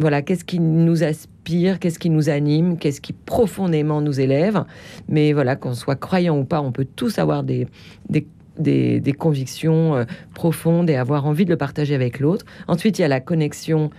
[0.00, 4.64] Voilà, qu'est-ce qui nous aspire, qu'est-ce qui nous anime, qu'est-ce qui profondément nous élève.
[5.08, 7.66] Mais voilà, qu'on soit croyant ou pas, on peut tous avoir des,
[8.08, 8.26] des,
[8.58, 12.44] des, convictions euh, profondes et avoir envie de le partager avec l'autre.
[12.68, 13.90] Ensuite, il y a la connexion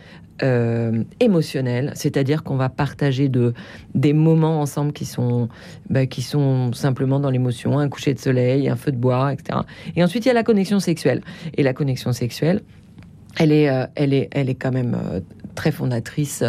[0.44, 3.54] euh, émotionnel, c'est-à-dire qu'on va partager de,
[3.96, 5.50] des moments ensemble qui sont,
[5.90, 9.60] bah, qui sont simplement dans l'émotion, un coucher de soleil, un feu de bois, etc.
[9.96, 11.22] Et ensuite, il y a la connexion sexuelle.
[11.56, 12.62] Et la connexion sexuelle,
[13.38, 15.20] elle est, euh, elle est, elle est quand même euh,
[15.56, 16.44] très fondatrice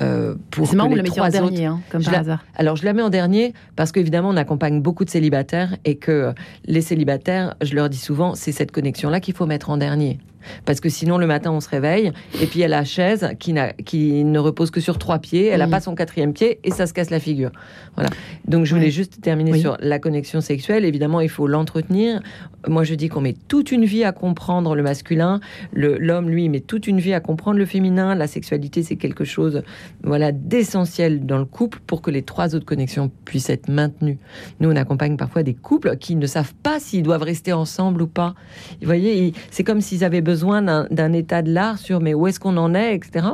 [0.00, 2.44] euh, pour C'est marrant, vous la mettez en dernier, hein, comme par hasard.
[2.56, 6.32] Alors, je la mets en dernier parce qu'évidemment, on accompagne beaucoup de célibataires et que
[6.66, 10.18] les célibataires, je leur dis souvent, c'est cette connexion-là qu'il faut mettre en dernier.
[10.64, 13.30] Parce que sinon, le matin, on se réveille et puis il y a la chaise
[13.38, 13.54] qui,
[13.84, 16.86] qui ne repose que sur trois pieds, elle n'a pas son quatrième pied et ça
[16.86, 17.50] se casse la figure.
[17.94, 18.10] Voilà.
[18.46, 20.84] Donc, je voulais juste terminer sur la connexion sexuelle.
[20.84, 22.20] Évidemment, il faut l'entretenir.
[22.68, 25.40] Moi, je dis qu'on met toute une vie à comprendre le masculin.
[25.72, 28.14] L'homme, lui, met toute une vie à comprendre le féminin.
[28.14, 29.62] La sexualité, c'est quelque chose
[30.02, 34.18] voilà, d'essentiel dans le couple pour que les trois autres connexions puissent être maintenues.
[34.60, 38.06] Nous, on accompagne parfois des couples qui ne savent pas s'ils doivent rester ensemble ou
[38.06, 38.34] pas.
[38.80, 42.40] Vous voyez, c'est comme s'ils avaient besoin d'un état de l'art sur mais où est-ce
[42.40, 43.26] qu'on en est, etc.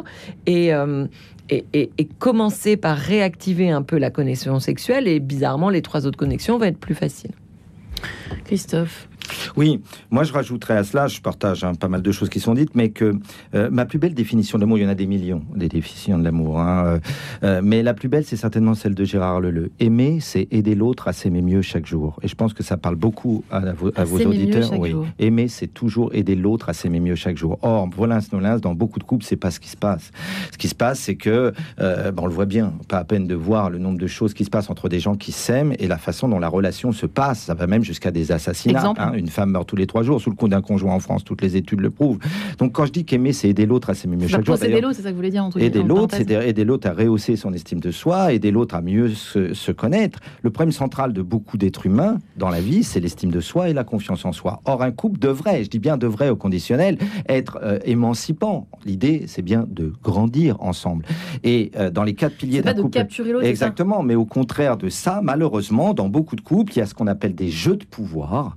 [0.48, 1.06] Euh,
[1.52, 6.06] et, et, et, commencer par réactiver un peu la connexion sexuelle et bizarrement les trois
[6.06, 7.32] autres connexions vont être plus faciles.
[8.44, 9.09] Christophe
[9.56, 12.54] oui, moi je rajouterais à cela, je partage hein, pas mal de choses qui sont
[12.54, 13.14] dites, mais que
[13.54, 16.18] euh, ma plus belle définition de l'amour, il y en a des millions, des définitions
[16.18, 16.98] de l'amour, hein, euh,
[17.42, 19.70] euh, mais la plus belle c'est certainement celle de Gérard Leleu.
[19.80, 22.18] Aimer, c'est aider l'autre à s'aimer mieux chaque jour.
[22.22, 24.70] Et je pense que ça parle beaucoup à, vos, auditeurs.
[24.78, 24.94] Oui.
[25.18, 27.58] Aimer, c'est toujours aider l'autre à s'aimer mieux chaque jour.
[27.62, 28.20] Or, voilà,
[28.58, 30.10] dans beaucoup de couples, c'est pas ce qui se passe.
[30.52, 33.34] Ce qui se passe, c'est que, ben, on le voit bien, pas à peine de
[33.34, 35.98] voir le nombre de choses qui se passent entre des gens qui s'aiment et la
[35.98, 37.40] façon dont la relation se passe.
[37.40, 38.94] Ça va même jusqu'à des assassinats.
[38.98, 41.24] Hein, une femme meurt tous les trois jours sous le coup d'un conjoint en France.
[41.24, 42.18] Toutes les études le prouvent.
[42.58, 44.56] Donc quand je dis qu'aimer, c'est aider l'autre à s'aimer mieux chaque jour.
[44.62, 47.36] Aider l'autre, c'est ça que vous voulez dire Aider l'autre, c'est aider l'autre à rehausser
[47.36, 50.18] son estime de soi, aider l'autre à mieux se, connaître.
[50.42, 53.72] Le problème central de beaucoup d'êtres humains dans la vie, c'est l'estime de soi et
[53.72, 54.60] la confiance en soi.
[54.64, 58.66] Or, un couple devrait, je dis bien devrait au conditionnel, être euh, émancipant.
[58.84, 61.04] L'idée, c'est bien de grandir ensemble.
[61.44, 63.46] Et euh, dans les quatre piliers d'un couple, capturer l'autre.
[63.46, 66.94] Exactement, mais au contraire de ça, malheureusement, dans beaucoup de couples, il y a ce
[66.94, 68.56] qu'on appelle des jeux de pouvoir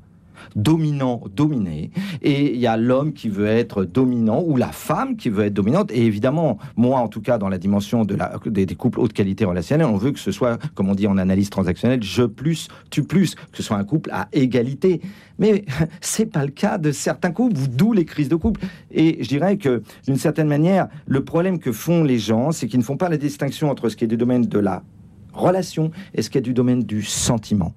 [0.56, 5.30] dominant, dominé, et il y a l'homme qui veut être dominant ou la femme qui
[5.30, 5.92] veut être dominante.
[5.92, 9.46] Et évidemment, moi, en tout cas, dans la dimension de la, des, couples haute qualité
[9.46, 13.04] relationnelle, on veut que ce soit, comme on dit en analyse transactionnelle, je plus, tu
[13.04, 15.02] plus, que ce soit un couple à égalité.
[15.40, 15.66] Mais
[16.02, 18.62] c'est pas le cas de certains couples, d'où les crises de couple.
[18.92, 22.80] Et je dirais que, d'une certaine manière, le problème que font les gens, c'est qu'ils
[22.80, 24.84] ne font pas la distinction entre ce qui est du domaine de la
[25.34, 27.74] relation et ce qui est du domaine du sentiment.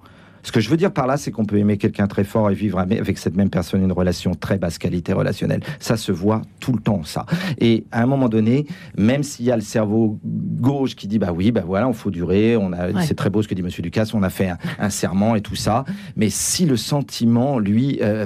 [0.47, 2.53] Ce que je veux dire par là, c'est qu'on peut aimer quelqu'un très fort et
[2.53, 5.59] vivre avec cette même personne une relation très basse qualité relationnelle.
[5.81, 7.25] Ça se voit tout le temps, ça.
[7.59, 8.65] Et à un moment donné,
[8.97, 12.11] même s'il y a le cerveau gauche qui dit bah oui, bah voilà, on faut
[12.11, 14.89] durer, on a, c'est très beau ce que dit Monsieur Ducasse, on a fait un,
[14.89, 15.83] serment et tout ça.
[16.15, 18.25] Mais si le sentiment, lui, euh,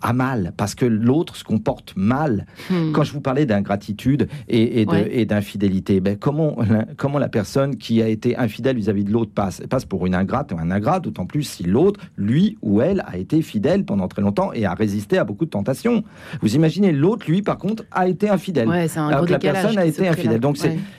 [0.00, 2.46] a, mal, parce que l'autre se comporte mal.
[2.70, 2.92] Hmm.
[2.92, 6.58] Quand je vous parlais d'ingratitude et, et d'infidélité, ben comment,
[6.96, 10.52] comment la personne qui a été infidèle vis-à-vis de l'autre passe passe pour une ingrate
[10.52, 14.22] ou un ingrat, d'autant plus si l'autre, lui ou elle, a été fidèle pendant très
[14.22, 16.04] longtemps et a résisté à beaucoup de tentations.
[16.42, 18.68] Vous imaginez, l'autre, lui, par contre, a été infidèle.
[18.68, 20.40] Ouais, un alors que la personne a été infidèle.
[20.40, 20.58] Donc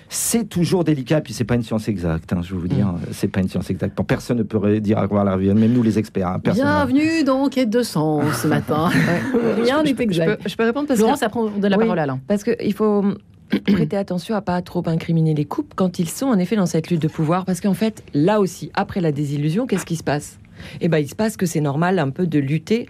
[0.10, 3.00] c'est toujours délicat, puis c'est pas une science exacte, hein, je vais vous dire, mm.
[3.12, 4.00] c'est pas une science exacte.
[4.08, 6.28] Personne ne peut dire à quoi la vie, même nous les experts.
[6.28, 8.90] Hein, Bienvenue dans Quête de sens ce matin.
[9.62, 10.48] Rien n'est exact.
[10.48, 11.18] Je peux, répondre parce que...
[11.18, 12.20] ça prend de la parole à l'un.
[12.28, 13.04] Parce qu'il faut
[13.74, 16.90] prêter attention à pas trop incriminer les couples quand ils sont en effet dans cette
[16.90, 20.40] lutte de pouvoir, parce qu'en fait, là aussi, après la désillusion, qu'est-ce qui se passe?
[20.82, 22.88] Eh ben, il se passe que c'est normal un peu de lutter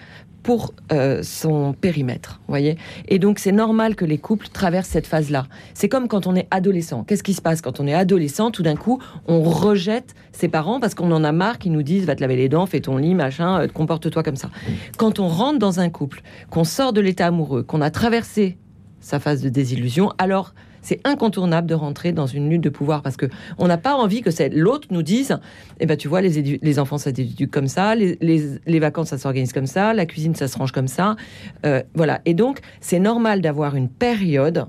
[0.47, 2.77] pour euh, son périmètre, voyez.
[3.09, 5.45] Et donc c'est normal que les couples traversent cette phase-là.
[5.73, 7.03] C'est comme quand on est adolescent.
[7.03, 8.49] Qu'est-ce qui se passe quand on est adolescent?
[8.49, 12.05] Tout d'un coup, on rejette ses parents parce qu'on en a marre qu'ils nous disent
[12.05, 14.49] va te laver les dents, fais ton lit, machin, euh, comporte-toi comme ça.
[14.97, 18.57] Quand on rentre dans un couple, qu'on sort de l'état amoureux, qu'on a traversé
[19.01, 20.53] sa phase de désillusion, alors
[20.87, 23.25] c'est incontournable de rentrer dans une lutte de pouvoir parce que
[23.57, 25.37] on n'a pas envie que l'autre nous dise,
[25.81, 29.17] eh ben tu vois, les, les enfants ça s'éduquent comme ça, les, les, vacances ça
[29.17, 31.17] s'organise comme ça, la cuisine ça se range comme ça,
[31.65, 32.21] euh, voilà.
[32.23, 34.67] Et donc c'est normal d'avoir une période,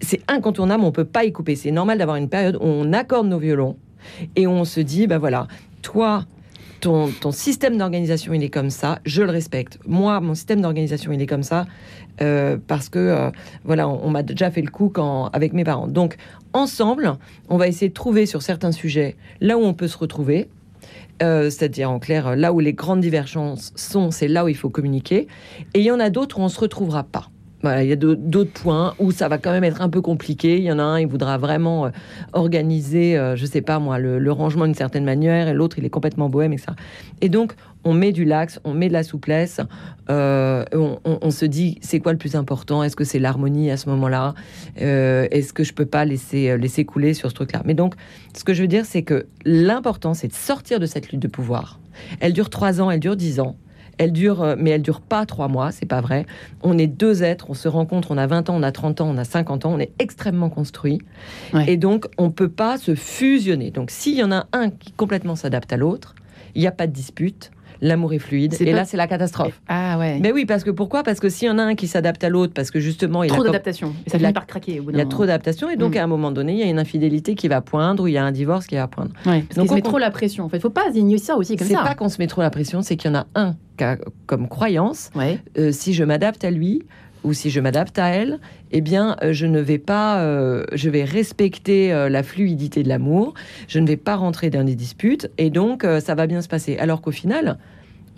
[0.00, 1.54] c'est incontournable, on peut pas y couper.
[1.54, 3.76] C'est normal d'avoir une période où on accorde nos violons
[4.34, 5.46] et on se dit, ben voilà,
[5.80, 6.24] toi
[6.80, 9.78] ton, système d'organisation, il est comme ça, je le respecte.
[9.86, 11.66] Moi, mon système d'organisation, il est comme ça,
[12.22, 13.30] euh, parce que, euh,
[13.64, 15.86] voilà, on, m'a déjà fait le coup quand, avec mes parents.
[15.86, 16.16] Donc,
[16.52, 17.16] ensemble,
[17.48, 20.48] on va essayer de trouver sur certains sujets là où on peut se retrouver.
[21.22, 24.70] Euh, c'est-à-dire en clair, là où les grandes divergences sont, c'est là où il faut
[24.70, 25.28] communiquer.
[25.74, 27.28] Et il y en a d'autres où on ne se retrouvera pas
[27.64, 30.56] il y a d'autres points où ça va quand même être un peu compliqué.
[30.56, 31.90] Il y en a un, il voudra vraiment euh,
[32.32, 35.90] organiser, euh, je sais pas moi, le, rangement d'une certaine manière, et l'autre, il est
[35.90, 36.72] complètement bohème, etc.
[37.20, 37.52] Et donc,
[37.84, 39.60] on met du lax, on met de la souplesse,
[40.08, 42.82] euh, on, se dit, c'est quoi le plus important?
[42.82, 44.34] Est-ce que c'est l'harmonie à ce moment-là?
[44.76, 47.62] Est-ce que je peux pas laisser, laisser couler sur ce truc-là?
[47.64, 47.94] Mais donc,
[48.36, 51.28] ce que je veux dire, c'est que l'important, c'est de sortir de cette lutte de
[51.28, 51.80] pouvoir.
[52.20, 53.56] Elle dure trois ans, elle dure dix ans.
[54.00, 56.24] Elle dure, euh, mais elle dure pas trois mois, c'est pas vrai.
[56.62, 59.10] On est deux êtres, on se rencontre, on a 20 ans, on a 30 ans,
[59.10, 61.02] on a 50 ans, on est extrêmement construit.
[61.66, 63.70] Et donc, on peut pas se fusionner.
[63.70, 66.14] Donc, s'il y en a un qui complètement s'adapte à l'autre,
[66.54, 68.54] il n'y a pas de dispute l'amour est fluide.
[68.60, 69.60] Et là, c'est la catastrophe.
[69.68, 70.18] Ah ouais.
[70.20, 71.02] Mais oui, parce que pourquoi?
[71.02, 73.30] Parce que s'il y en a un qui s'adapte à l'autre, parce que justement, il
[73.30, 73.94] trop d'adaptation.
[74.06, 74.80] Et ça finit par craquer.
[74.80, 75.98] Au bout il y a trop d'adaptation, et donc mm.
[75.98, 78.18] à un moment donné, il y a une infidélité qui va poindre, ou il y
[78.18, 79.12] a un divorce qui va poindre.
[79.26, 80.44] Ouais, parce donc on se met trop la pression.
[80.44, 81.78] En fait, faut pas ignorer ça aussi comme ça.
[81.78, 83.84] C'est pas qu'on se met trop la pression, c'est qu'il y en a un qui
[83.84, 85.10] a comme croyance.
[85.58, 86.82] Euh, si je m'adapte à lui,
[87.24, 88.38] ou si je m'adapte à elle,
[88.72, 93.34] eh bien, euh, je ne vais pas, euh, je vais respecter la fluidité de l'amour,
[93.68, 96.76] je ne vais pas rentrer dans des disputes, et donc ça va bien se passer.
[96.78, 97.58] Alors qu'au final,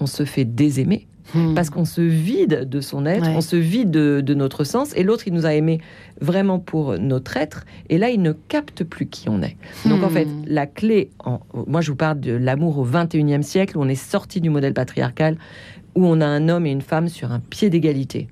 [0.00, 1.06] on se fait désaimer.
[1.34, 1.54] Hmm.
[1.54, 5.28] Parce qu'on se vide de son être, on se vide de, notre sens, et l'autre,
[5.28, 5.80] il nous a aimés
[6.20, 9.56] vraiment pour notre être, et là, il ne capte plus qui on est.
[9.86, 10.12] Donc, en hmm.
[10.12, 11.10] fait, la clé,
[11.66, 14.74] moi, je vous parle de l'amour au 21e siècle, où on est sorti du modèle
[14.74, 15.36] patriarcal,
[15.94, 18.28] où on a un homme et une femme sur un pied d'égalité.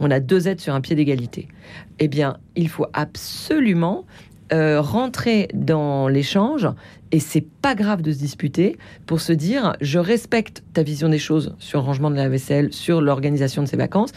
[0.00, 1.48] On a deux êtres sur un pied d'égalité.
[1.98, 4.04] Eh bien, il faut absolument
[4.52, 6.68] euh, rentrer dans l'échange
[7.10, 11.18] et c'est pas grave de se disputer pour se dire je respecte ta vision des
[11.18, 14.12] choses sur le rangement de la vaisselle, sur l'organisation de ses vacances,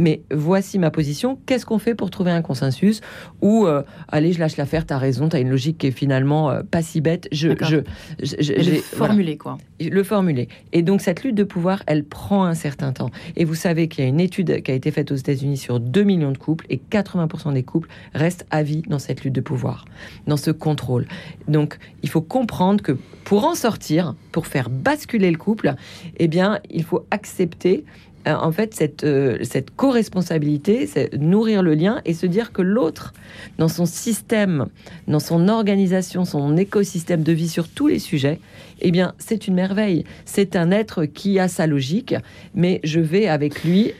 [0.00, 1.38] mais voici ma position.
[1.46, 3.00] Qu'est-ce qu'on fait pour trouver un consensus
[3.42, 4.86] Ou euh, allez, je lâche l'affaire.
[4.86, 5.28] T'as raison.
[5.28, 7.28] T'as une logique qui est finalement euh, pas si bête.
[7.30, 9.58] Je, je, le formuler quoi.
[9.78, 10.48] Le formuler.
[10.72, 13.10] Et donc cette lutte de pouvoir, elle prend un certain temps.
[13.36, 15.80] Et vous savez qu'il y a une étude qui a été faite aux États-Unis sur
[15.80, 19.40] 2 millions de couples et 80% des couples restent à vie dans cette lutte de
[19.40, 19.84] pouvoir,
[20.26, 21.06] dans ce contrôle.
[21.46, 22.92] Donc il faut comprendre que
[23.24, 25.74] pour en sortir, pour faire basculer le couple,
[26.16, 27.84] eh bien il faut accepter
[28.26, 33.14] en fait cette, euh, cette co-responsabilité, c'est nourrir le lien et se dire que l'autre,
[33.58, 34.66] dans son système,
[35.08, 38.38] dans son organisation, son écosystème de vie sur tous les sujets,
[38.80, 40.04] eh bien, c'est une merveille.
[40.24, 42.14] C'est un être qui a sa logique,
[42.54, 43.92] mais je vais avec lui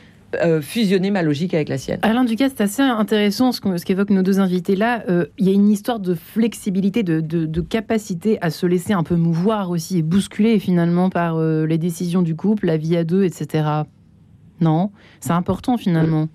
[0.43, 1.99] euh, fusionner ma logique avec la sienne.
[2.03, 5.03] Alain Ducas, c'est assez intéressant ce qu'évoquent nos deux invités là.
[5.37, 9.15] Il y a une histoire de flexibilité, de, de, capacité à se laisser un peu
[9.15, 13.83] mouvoir aussi et bousculer finalement par les décisions du couple, la vie à deux, etc.
[14.61, 16.27] Non, c'est important finalement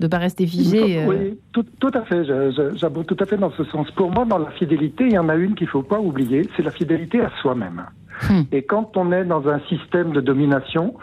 [0.00, 0.98] de ne pas rester figé.
[0.98, 1.06] Euh.
[1.08, 2.24] Oui, tout, à fait.
[2.76, 3.90] J'abonde tout à fait dans ce sens.
[3.90, 6.48] Pour moi, dans la fidélité, il y en a une qu'il ne faut pas oublier,
[6.56, 7.84] c'est la fidélité à soi-même.
[8.28, 8.42] Hmm.
[8.50, 10.94] Et quand on est dans un système de domination,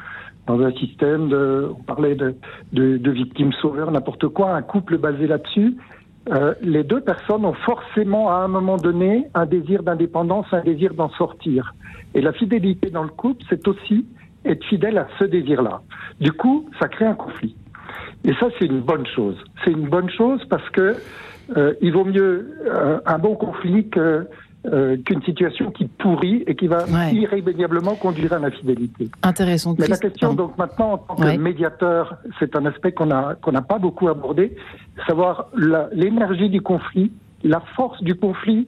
[0.47, 2.35] dans un système de, on parlait de,
[2.73, 5.77] de, victimes sauveurs, n'importe quoi, un couple basé là-dessus,
[6.31, 10.93] euh, les deux personnes ont forcément à un moment donné un désir d'indépendance, un désir
[10.93, 11.75] d'en sortir.
[12.15, 14.05] Et la fidélité dans le couple, c'est aussi
[14.47, 15.81] être fidèle à ce désir-là.
[16.19, 17.55] Du coup, ça crée un conflit.
[18.25, 19.37] Et ça, c'est une bonne chose.
[19.63, 20.95] C'est une bonne chose parce que
[21.55, 24.27] euh, il vaut mieux euh, un bon conflit que
[24.65, 29.09] euh, qu'une situation qui pourrit et qui va irrémédiablement conduire à l'infidélité.
[29.23, 29.75] Intéressant.
[29.79, 33.79] Mais la question, donc maintenant, en tant que médiateur, c'est un aspect qu'on n'a pas
[33.79, 34.57] beaucoup abordé,
[35.05, 35.49] savoir
[35.93, 38.67] l'énergie du conflit, la force du conflit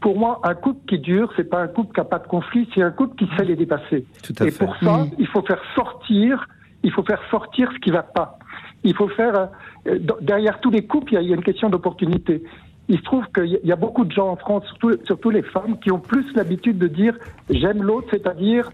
[0.00, 2.68] pour moi, un couple qui dure, c'est pas un couple qui n'a pas de conflit,
[2.74, 4.06] c'est un couple qui sait les dépasser.
[4.44, 5.10] et pour ça, mm.
[5.18, 6.46] il faut faire sortir,
[6.82, 8.38] il faut faire sortir ce qui va pas.
[8.82, 9.50] Il faut faire
[9.86, 12.42] euh, derrière tous les couples, il y, a, une question d'opportunité.
[12.88, 15.78] Il se trouve qu'il y a beaucoup de gens en France, surtout, surtout les femmes,
[15.78, 17.14] qui ont plus l'habitude de dire
[17.50, 18.70] j'aime l'autre, c'est-à-dire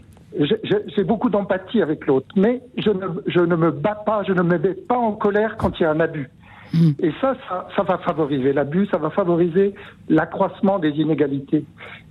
[0.95, 4.43] j'ai beaucoup d'empathie avec l'autre, mais je ne, je ne me bats pas, je ne
[4.43, 6.31] me mets pas en colère quand il y a un abus.
[6.73, 6.91] Mm.
[7.01, 7.37] Et ça,
[7.75, 9.75] ça, va favoriser l'abus, ça va favoriser
[10.09, 11.65] l'accroissement des inégalités.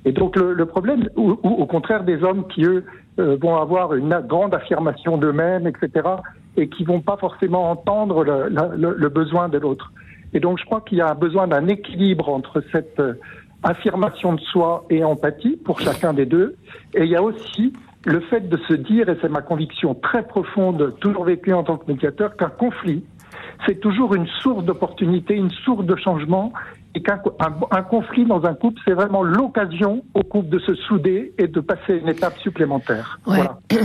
[0.06, 2.86] Et donc le, problème, ou, au contraire des hommes qui, eux,
[3.20, 6.08] euh, vont avoir une grande affirmation d'eux-mêmes, etc.,
[6.58, 9.92] et qui vont pas forcément entendre le, besoin de l'autre.
[10.34, 13.14] Et donc, je crois qu'il y a besoin d'un équilibre entre cette euh,
[13.64, 16.56] affirmation de soi et empathie pour chacun des deux.
[16.94, 17.74] Et il y a aussi
[18.06, 21.78] le fait de se dire, et c'est ma conviction très profonde, toujours vécue en tant
[21.78, 23.04] que médiateur, qu'un conflit,
[23.66, 26.54] c'est toujours une source d'opportunité, une source de changement,
[26.96, 27.20] et qu'un
[27.72, 31.60] un, conflit dans un couple, c'est vraiment l'occasion au couple de se souder et de
[31.60, 33.20] passer une étape supplémentaire.
[33.26, 33.60] Voilà.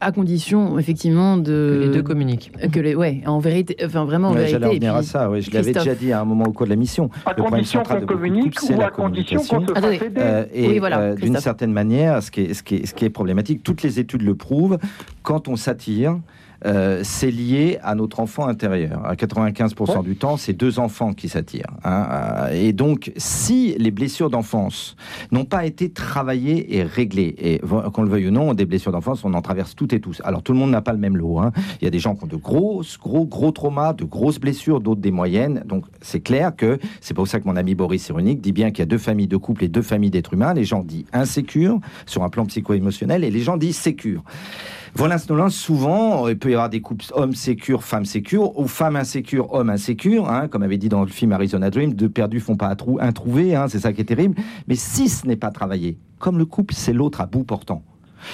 [0.00, 2.52] À, condition, effectivement, de que les deux communiquent.
[2.72, 4.52] Que les, ouais, en vérité, enfin vraiment, en ouais, vérité.
[4.52, 5.30] J'allais revenir à ça.
[5.30, 7.10] Ouais, je l'avais déjà dit à un moment au cours de la mission.
[7.24, 10.10] À le condition qu'on communique ou à condition qu'on se fasse aider.
[10.18, 12.94] Euh, et oui, voilà, euh, d'une certaine manière, ce qui, est, ce, qui est, ce
[12.94, 14.78] qui est problématique, toutes les études le prouvent,
[15.22, 16.18] quand on s'attire,
[16.66, 19.04] euh, c'est lié à notre enfant intérieur.
[19.04, 21.70] À 95% du temps, c'est deux enfants qui s'attirent.
[21.84, 22.06] Hein.
[22.10, 24.96] Euh, et donc, si les blessures d'enfance
[25.30, 27.60] n'ont pas été travaillées et réglées, et
[27.92, 30.20] qu'on le veuille ou non, des blessures d'enfance, on en traverse toutes et tous.
[30.24, 31.38] Alors, tout le monde n'a pas le même lot.
[31.38, 31.52] Hein.
[31.80, 34.80] Il y a des gens qui ont de gros, gros, gros traumas, de grosses blessures,
[34.80, 35.62] d'autres des moyennes.
[35.66, 38.80] Donc, c'est clair que c'est pour ça que mon ami Boris Cyrulnik dit bien qu'il
[38.80, 40.54] y a deux familles de couples et deux familles d'êtres humains.
[40.54, 43.78] Les gens disent insécures sur un plan psycho-émotionnel et les gens disent
[44.94, 45.18] Voilà,
[45.50, 49.70] souvent, il peut y avoir des couples hommes sécures, femmes sécures, ou femmes insécures, hommes
[49.70, 53.12] insécures, hein, comme avait dit dans le film Arizona Dream, deux perdus font pas un
[53.12, 54.34] trouvé, hein, c'est ça qui est terrible.
[54.66, 57.82] Mais si ce n'est pas travaillé, comme le couple, c'est l'autre à bout portant.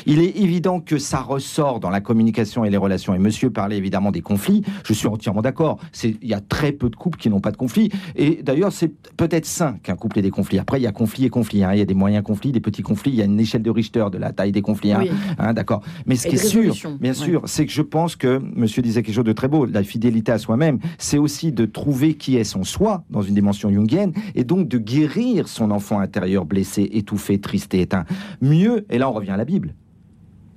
[0.06, 3.14] Il est évident que ça ressort dans la communication et les relations.
[3.14, 4.62] Et monsieur parlait évidemment des conflits.
[4.84, 5.78] Je suis entièrement d'accord.
[6.02, 7.90] Il y a très peu de couples qui n'ont pas de conflits.
[8.16, 10.58] Et d'ailleurs, c'est peut-être sain qu'un couple ait des conflits.
[10.58, 11.64] Après, il y a conflits et conflits.
[11.64, 11.72] Hein.
[11.72, 13.12] Il y a des moyens conflits, des petits conflits.
[13.12, 14.92] Il y a une échelle de Richter de la taille des conflits.
[14.92, 15.04] Hein.
[15.38, 15.82] Hein, d'accord.
[16.06, 19.14] Mais ce qui est sûr, bien sûr, c'est que je pense que monsieur disait quelque
[19.14, 19.66] chose de très beau.
[19.66, 23.70] La fidélité à soi-même, c'est aussi de trouver qui est son soi dans une dimension
[23.70, 28.04] jungienne et donc de guérir son enfant intérieur blessé, étouffé, triste et éteint.
[28.40, 29.73] Mieux, et là on revient à la Bible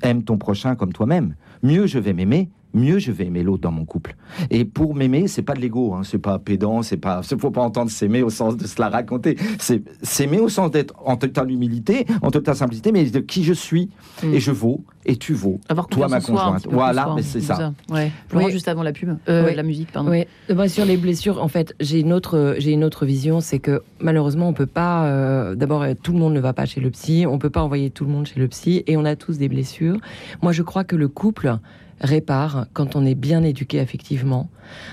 [0.01, 1.35] aime ton prochain comme toi-même.
[1.63, 4.15] Mieux je vais m'aimer, mieux je vais aimer l'autre dans mon couple.
[4.49, 7.61] Et pour m'aimer, c'est pas de l'ego, hein, c'est pas pédant, c'est pas, faut pas
[7.61, 9.37] entendre s'aimer au sens de se la raconter.
[9.59, 13.53] C'est s'aimer au sens d'être en totale humilité, en totale simplicité, mais de qui je
[13.53, 13.89] suis
[14.23, 14.33] mm.
[14.33, 15.59] et je vaux et tu vaux.
[15.69, 16.67] Avoir toi ma conjointe.
[16.69, 17.73] voilà, mais c'est ça.
[17.89, 18.11] Ouais.
[18.33, 18.51] Oui.
[18.51, 20.11] juste avant la pub, euh, la musique, pardon.
[20.11, 20.25] Oui.
[20.53, 23.81] Bah, sur les blessures, en fait, j'ai une autre, j'ai une autre vision, c'est que
[23.99, 25.05] malheureusement, on peut pas.
[25.05, 27.63] Euh, d'abord, euh, tout le monde ne va pas chez le psy, on peut pas
[27.63, 29.97] envoyer tout le monde chez le psy, et on a tous des blessures.
[30.41, 31.57] Moi, je crois que le couple
[32.01, 34.49] répare quand on est bien éduqué affectivement.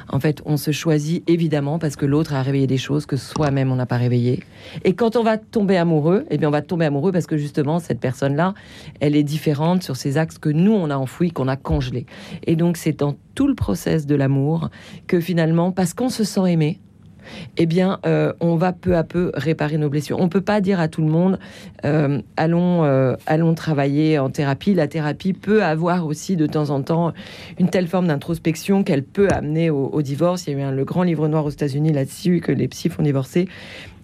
[0.09, 3.71] En fait, on se choisit évidemment parce que l'autre a réveillé des choses que soi-même
[3.73, 4.43] on n'a pas réveillées.
[4.85, 7.79] Et quand on va tomber amoureux, eh bien on va tomber amoureux parce que justement
[7.79, 8.55] cette personne-là,
[9.01, 12.07] elle est différente sur ces axes que nous on a enfouis, qu'on a congelés.
[12.47, 14.71] Et donc c'est dans tout le process de l'amour
[15.07, 16.81] que finalement, parce qu'on se sent aimé,
[17.57, 20.19] eh bien, euh, on va peu à peu réparer nos blessures.
[20.19, 21.39] On ne peut pas dire à tout le monde,
[21.85, 24.75] euh, allons, euh, allons travailler en thérapie.
[24.75, 27.13] La thérapie peut avoir aussi de temps en temps
[27.59, 30.47] une telle forme d'introspection qu'elle peut amener au, divorce.
[30.47, 32.89] Il y a eu un, le grand livre noir aux États-Unis là-dessus que les psys
[32.89, 33.49] font divorcer.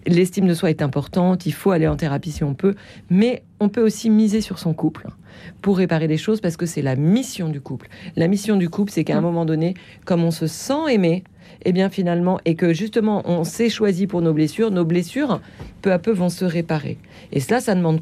[0.06, 2.74] L'estime de soi est importante, il faut aller en thérapie si on peut,
[3.10, 5.08] mais on peut aussi miser sur son couple
[5.60, 7.88] pour réparer des choses parce que c'est la mission du couple.
[8.16, 9.24] La mission du couple, c'est qu'à un mmh.
[9.24, 9.74] moment donné,
[10.06, 11.22] comme on se sent aimé,
[11.64, 15.40] eh bien finalement, et que justement on s'est choisi pour nos blessures, nos blessures
[15.82, 16.98] peu à peu vont se réparer.
[17.32, 18.00] Et cela, ça demande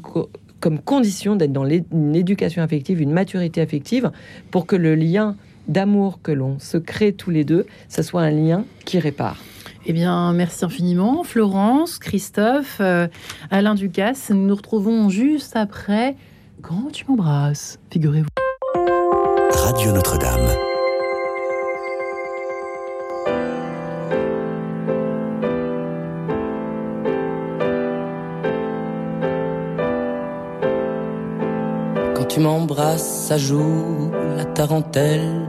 [0.59, 4.11] comme condition d'être dans une éducation affective, une maturité affective,
[4.51, 5.35] pour que le lien
[5.67, 9.37] d'amour que l'on se crée tous les deux, ça soit un lien qui répare.
[9.85, 13.07] Eh bien, merci infiniment, Florence, Christophe, euh,
[13.49, 14.29] Alain Ducasse.
[14.29, 16.15] Nous nous retrouvons juste après.
[16.61, 18.27] Quand tu m'embrasses, figurez-vous.
[19.51, 20.28] Radio Notre-Dame.
[32.39, 35.45] Tu m'embrasses, ça joue la tarentelle,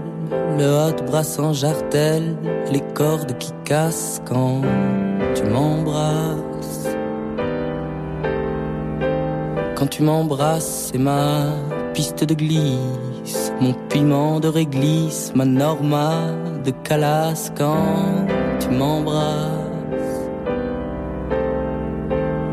[0.59, 2.35] le hot bras sans jartel,
[2.73, 4.63] les cordes qui cassent quand
[5.37, 6.89] tu m'embrasses.
[9.77, 11.45] Quand tu m'embrasses, c'est ma
[11.95, 16.15] piste de glisse, mon piment de réglisse, ma norma
[16.65, 18.27] de calasse quand
[18.59, 20.29] tu m'embrasses.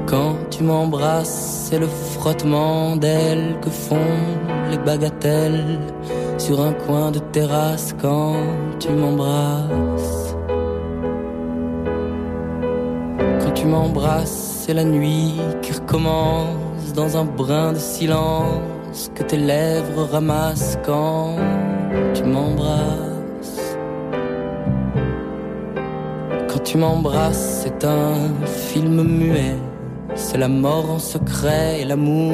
[0.06, 4.14] Quand tu m'embrasses, c'est le frottement d'ailes que font
[4.72, 5.80] les bagatelles
[6.38, 8.38] sur un coin de terrasse quand
[8.80, 10.38] tu m'embrasses.
[13.42, 19.36] Quand tu m'embrasses, c'est la nuit qui recommence dans un brin de silence que tes
[19.36, 21.36] lèvres ramassent quand
[22.14, 23.78] tu m'embrasses.
[26.48, 28.14] Quand tu m'embrasses, c'est un
[28.46, 29.58] film muet
[30.30, 32.34] c'est la mort en secret et l'amour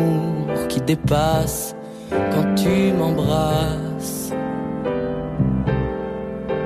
[0.67, 1.75] qui dépasse
[2.09, 4.31] quand tu m'embrasses.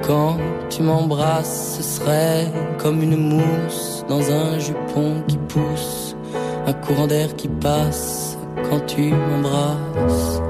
[0.03, 0.38] Quand
[0.69, 2.45] tu m'embrasses, ce serait
[2.78, 6.15] comme une mousse dans un jupon qui pousse,
[6.65, 8.38] un courant d'air qui passe
[8.69, 10.47] quand tu m'embrasses.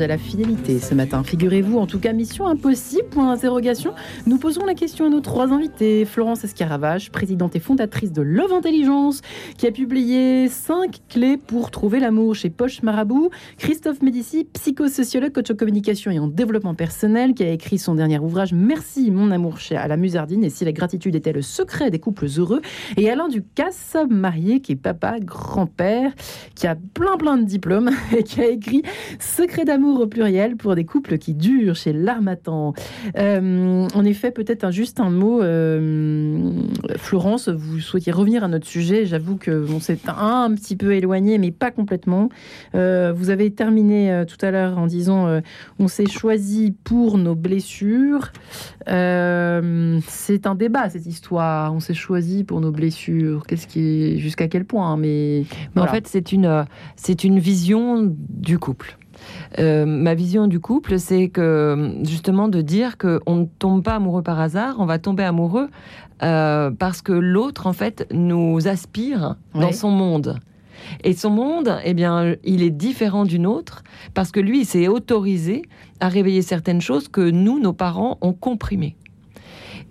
[0.00, 1.22] À la fidélité ce matin.
[1.22, 3.94] Figurez-vous, en tout cas, mission impossible, point d'interrogation.
[4.26, 6.04] Nous posons la question à nos trois invités.
[6.04, 9.22] Florence Escaravage, présidente et fondatrice de Love Intelligence,
[9.58, 13.30] qui a publié 5 clés pour trouver l'amour chez Poche Marabout.
[13.58, 18.18] Christophe Médici, psychosociologue, coach en communication et en développement personnel, qui a écrit son dernier
[18.18, 21.98] ouvrage Merci mon amour chez à la et si la gratitude était le secret des
[21.98, 22.60] couples heureux.
[22.96, 26.12] Et Alain Ducasse, marié, qui est papa, grand-père,
[26.54, 28.82] qui a plein plein de diplômes et qui a écrit
[29.18, 32.74] Secret d'amour au pluriel pour des couples qui durent chez l'Armatan.
[33.16, 36.52] Euh, en effet, peut-être un, juste un mot, euh,
[36.96, 39.06] Florence, vous souhaitiez revenir à notre sujet.
[39.06, 42.28] J'avoue que bon, c'est un, un petit peu éloigné, mais pas complètement.
[42.74, 45.40] Euh, vous avez terminé tout à l'heure en disant
[45.78, 48.32] on s'est choisi pour nos blessures.
[48.86, 51.74] C'est un débat cette histoire.
[51.74, 53.44] On s'est choisi pour nos blessures.
[53.46, 56.66] Qu'est-ce qui jusqu'à quel point Mais, Mais en fait, c'est une,
[56.96, 58.96] c'est une vision du couple.
[59.58, 64.22] Euh, ma vision du couple, c'est que justement de dire qu'on ne tombe pas amoureux
[64.22, 65.68] par hasard, on va tomber amoureux
[66.22, 70.38] euh, parce que l'autre, en fait, nous aspire dans son monde.
[71.04, 73.82] Et son monde, eh bien, il est différent du nôtre
[74.14, 75.62] parce que lui, il s'est autorisé
[76.00, 78.96] à réveiller certaines choses que nous, nos parents, ont comprimées.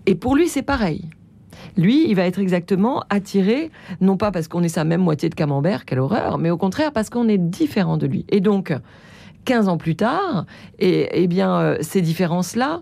[0.06, 1.10] Et pour lui, c'est pareil.
[1.78, 3.72] Lui, il va être exactement attiré,
[4.02, 6.92] non pas parce qu'on est sa même moitié de camembert, quelle horreur, mais au contraire
[6.92, 8.26] parce qu'on est différent de lui.
[8.30, 8.74] Et donc,
[9.46, 10.46] 15 ans plus tard,
[10.80, 12.82] et, eh bien, euh, ces différences-là,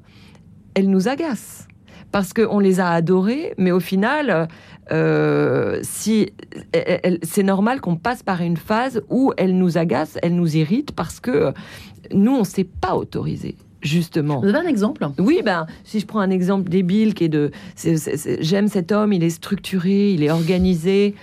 [0.74, 1.68] elles nous agacent.
[2.12, 4.48] Parce qu'on les a adorées, mais au final,
[4.92, 6.32] euh, si,
[7.24, 11.20] c'est normal qu'on passe par une phase où elles nous agacent, elles nous irritent, parce
[11.20, 11.54] que
[12.14, 13.56] nous, on ne s'est pas autorisé.
[13.84, 14.40] Justement.
[14.42, 17.52] Vous avez un exemple Oui, ben, si je prends un exemple débile qui est de,
[18.40, 21.14] j'aime cet homme, il est structuré, il est organisé,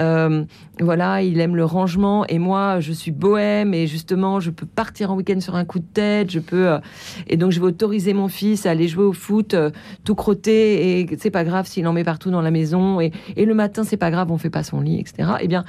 [0.00, 0.44] euh,
[0.80, 5.10] voilà, il aime le rangement, et moi, je suis bohème, et justement, je peux partir
[5.10, 6.78] en week-end sur un coup de tête, je peux, euh,
[7.28, 9.70] et donc je vais autoriser mon fils à aller jouer au foot euh,
[10.04, 13.44] tout crotté, et c'est pas grave s'il en met partout dans la maison, et, et
[13.44, 15.32] le matin, c'est pas grave, on fait pas son lit, etc.
[15.40, 15.64] Eh bien,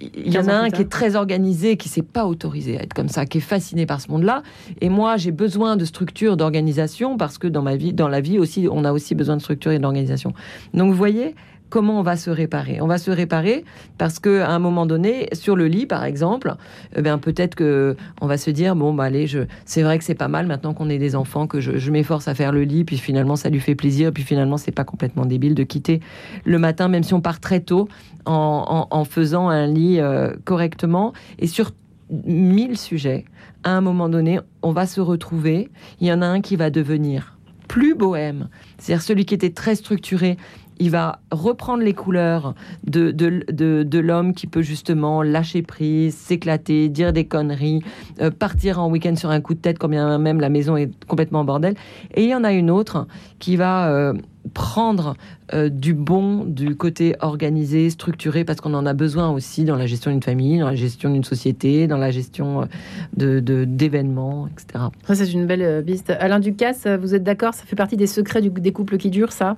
[0.00, 2.82] il y en 15 a un qui est très organisé, qui s'est pas autorisé à
[2.82, 4.42] être comme ça, qui est fasciné par ce monde-là.
[4.80, 8.38] Et moi, j'ai besoin de structure, d'organisation, parce que dans ma vie, dans la vie
[8.38, 10.34] aussi, on a aussi besoin de structure et d'organisation.
[10.72, 11.34] Donc, vous voyez
[11.68, 13.64] comment on va se réparer On va se réparer
[13.98, 16.54] parce que à un moment donné, sur le lit, par exemple,
[16.96, 20.04] eh ben peut-être que on va se dire bon bah allez, je, c'est vrai que
[20.04, 22.84] c'est pas mal maintenant qu'on est des enfants que je, m'efforce à faire le lit,
[22.84, 26.00] puis finalement ça lui fait plaisir, puis finalement c'est pas complètement débile de quitter
[26.44, 27.88] le matin, même si on part très tôt,
[28.26, 31.72] en faisant un lit euh, correctement et sur
[32.10, 33.24] mille sujets.
[33.64, 35.68] À un moment donné, on va se retrouver.
[36.00, 38.48] Il y en a un qui va devenir plus bohème,
[38.78, 40.38] c'est-à-dire celui qui était très structuré.
[40.80, 42.54] Il va reprendre les couleurs
[42.86, 47.82] de, de, de, l'homme qui peut justement lâcher prise, s'éclater, dire des conneries,
[48.20, 50.90] euh, partir en week-end sur un coup de tête, quand bien même la maison est
[51.06, 51.74] complètement en bordel.
[52.14, 53.06] Et il y en a une autre
[53.40, 54.14] qui va euh,
[54.54, 55.16] prendre
[55.52, 59.86] euh, du bon du côté organisé, structuré, parce qu'on en a besoin aussi dans la
[59.86, 62.68] gestion d'une famille, dans la gestion d'une société, dans la gestion
[63.16, 64.84] de, d'événements, etc.
[65.04, 66.10] Ça, c'est une belle piste.
[66.10, 67.54] Alain Ducasse, vous êtes d'accord?
[67.54, 69.56] Ça fait partie des secrets du, des couples qui durent, ça?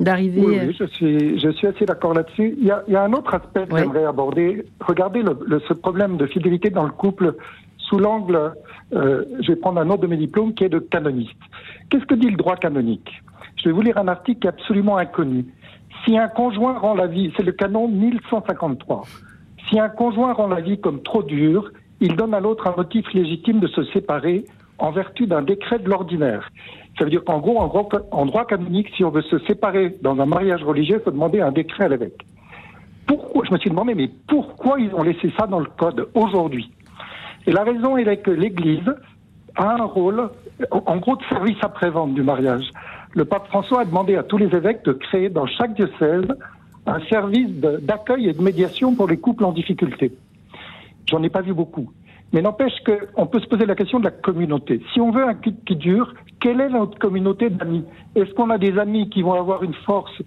[0.00, 0.40] D'arriver.
[0.40, 2.54] Oui, oui, je suis, je suis assez d'accord là-dessus.
[2.58, 4.64] Il y, a, il y a un autre aspect que j'aimerais aborder.
[4.80, 7.34] Regardez le, le, ce problème de fidélité dans le couple
[7.88, 8.52] sous l'angle,
[8.92, 11.38] euh, je vais prendre un autre de mes diplômes qui est de canoniste.
[11.90, 13.22] Qu'est-ce que dit le droit canonique?
[13.56, 15.46] Je vais vous lire un article qui est absolument inconnu.
[16.04, 19.04] Si un conjoint rend la vie, c'est le canon 1153.
[19.68, 21.70] Si un conjoint rend la vie comme trop dure,
[22.00, 24.44] il donne à l'autre un motif légitime de se séparer
[24.78, 26.50] en vertu d'un décret de l'ordinaire.
[26.98, 30.26] Ça veut dire qu'en gros, en, droit canonique, si on veut se séparer dans un
[30.26, 32.26] mariage religieux, il faut demander un décret à l'évêque.
[33.06, 36.70] Pourquoi Je me suis demandé, mais pourquoi ils ont laissé ça dans le code aujourd'hui?
[37.46, 38.92] Et la raison est que l'Église
[39.56, 40.30] a un rôle,
[40.70, 42.70] en gros, de service après-vente du mariage.
[43.14, 46.26] Le pape François a demandé à tous les évêques de créer dans chaque diocèse
[46.86, 50.12] un service d'accueil et de médiation pour les couples en difficulté.
[51.06, 51.90] J'en ai pas vu beaucoup.
[52.32, 54.82] Mais n'empêche qu'on peut se poser la question de la communauté.
[54.92, 57.84] Si on veut un couple qui dure, quelle est notre communauté d'amis?
[58.14, 60.22] Est-ce qu'on a des amis qui vont avoir une force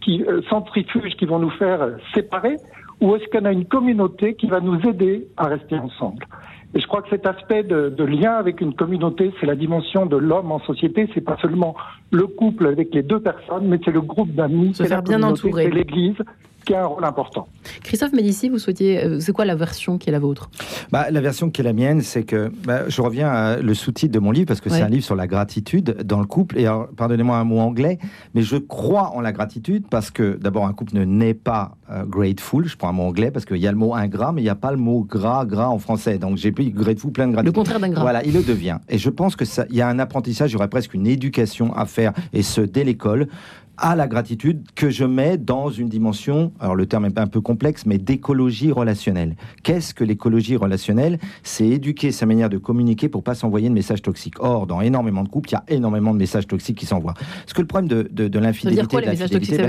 [0.00, 2.56] qui, euh, centrifuge qui vont nous faire euh, séparer?
[3.00, 6.26] Ou est-ce qu'on a une communauté qui va nous aider à rester ensemble?
[6.74, 10.06] Et je crois que cet aspect de, de lien avec une communauté, c'est la dimension
[10.06, 11.08] de l'homme en société.
[11.14, 11.76] C'est pas seulement
[12.10, 15.70] le couple avec les deux personnes, mais c'est le groupe d'amis, c'est la bien c'est
[15.70, 16.16] l'Église,
[16.64, 17.46] qui a un rôle important.
[17.82, 20.50] Christophe Médici, vous souhaitiez, euh, c'est quoi la version qui est la vôtre?
[20.90, 24.12] Bah, La version qui est la mienne, c'est que bah, je reviens à le sous-titre
[24.12, 26.58] de mon livre parce que c'est un livre sur la gratitude dans le couple.
[26.58, 27.98] Et pardonnez-moi un mot anglais,
[28.34, 32.04] mais je crois en la gratitude parce que d'abord un couple ne naît pas euh,
[32.04, 32.66] grateful.
[32.66, 34.50] Je prends un mot anglais parce qu'il y a le mot ingrat, mais il n'y
[34.50, 36.18] a pas le mot gras, gras en français.
[36.18, 37.54] Donc j'ai pris grateful plein de gratitude.
[37.54, 38.02] Le contraire d'ingrat.
[38.02, 38.78] Voilà, il le devient.
[38.88, 41.06] Et je pense que ça, il y a un apprentissage, il y aurait presque une
[41.06, 43.28] éducation à faire et ce dès l'école
[43.76, 47.40] à la gratitude que je mets dans une dimension, alors le terme est un peu
[47.40, 49.36] complexe, mais d'écologie relationnelle.
[49.62, 51.18] Qu'est-ce que l'écologie relationnelle?
[51.42, 54.36] C'est éduquer sa manière de communiquer pour pas s'envoyer de messages toxiques.
[54.38, 57.14] Or, dans énormément de couples, il y a énormément de messages toxiques qui s'envoient.
[57.14, 58.96] Parce que le problème de, de, de l'infidélité,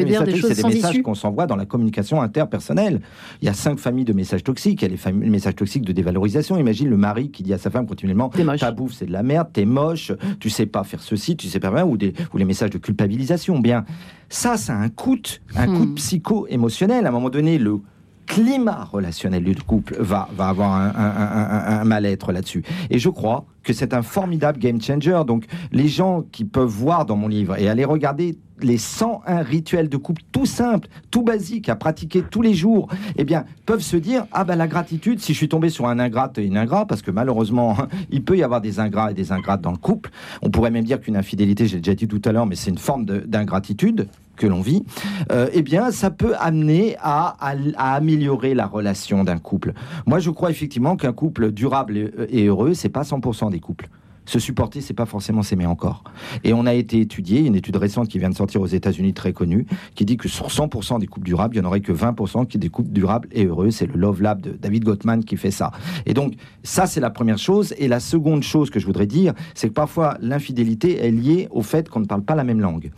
[0.06, 3.01] dire des choses c'est des messages qu'on s'envoie dans la communication interpersonnelle.
[3.41, 4.82] Il y a cinq familles de messages toxiques.
[4.82, 6.58] Il y a les, familles, les messages toxiques de dévalorisation.
[6.58, 8.30] Imagine le mari qui dit à sa femme continuellement
[8.60, 11.60] "Ta bouffe, c'est de la merde, t'es moche, tu sais pas faire ceci, tu sais
[11.60, 13.60] pas bien", ou des ou les messages de culpabilisation.
[13.60, 13.86] Bien
[14.30, 15.18] ça, ça a un coût,
[15.56, 15.96] un coût hmm.
[15.96, 17.06] psycho-émotionnel.
[17.06, 17.80] À un moment donné, le
[18.26, 22.63] climat relationnel du couple va, va avoir un, mal-être là-dessus.
[22.89, 25.21] Et je crois que c'est un formidable game changer.
[25.26, 29.89] Donc, les gens qui peuvent voir dans mon livre et aller regarder les 101 rituels
[29.89, 33.97] de couple tout simples, tout basiques, à pratiquer tous les jours, eh bien, peuvent se
[33.97, 36.86] dire ah ben la gratitude, si je suis tombé sur un ingrat et une ingrat,
[36.86, 37.76] parce que malheureusement,
[38.11, 40.11] il peut y avoir des ingrats et des ingrates dans le couple.
[40.41, 42.78] On pourrait même dire qu'une infidélité, j'ai déjà dit tout à l'heure, mais c'est une
[42.78, 44.84] forme d'ingratitude que l'on vit,
[45.32, 47.36] euh, eh bien, ça peut amener à,
[47.78, 49.74] améliorer la relation d'un couple.
[50.06, 53.90] Moi, je crois effectivement qu'un couple durable et, et heureux, c'est pas 100% des couples
[54.26, 56.04] se supporter, c'est pas forcément s'aimer encore.
[56.44, 59.34] Et on a été étudié, une étude récente qui vient de sortir aux États-Unis très
[59.34, 62.48] connue, qui dit que sur 100% des couples durables, il n'y en aurait que 20%
[62.48, 63.72] qui des couples durables et heureux.
[63.72, 65.72] C'est le Love Lab de David Gottman qui fait ça.
[66.06, 66.34] Et donc,
[66.64, 67.74] ça, c'est la première chose.
[67.78, 71.62] Et la seconde chose que je voudrais dire, c'est que parfois, l'infidélité est liée au
[71.62, 72.92] fait qu'on ne parle pas la même langue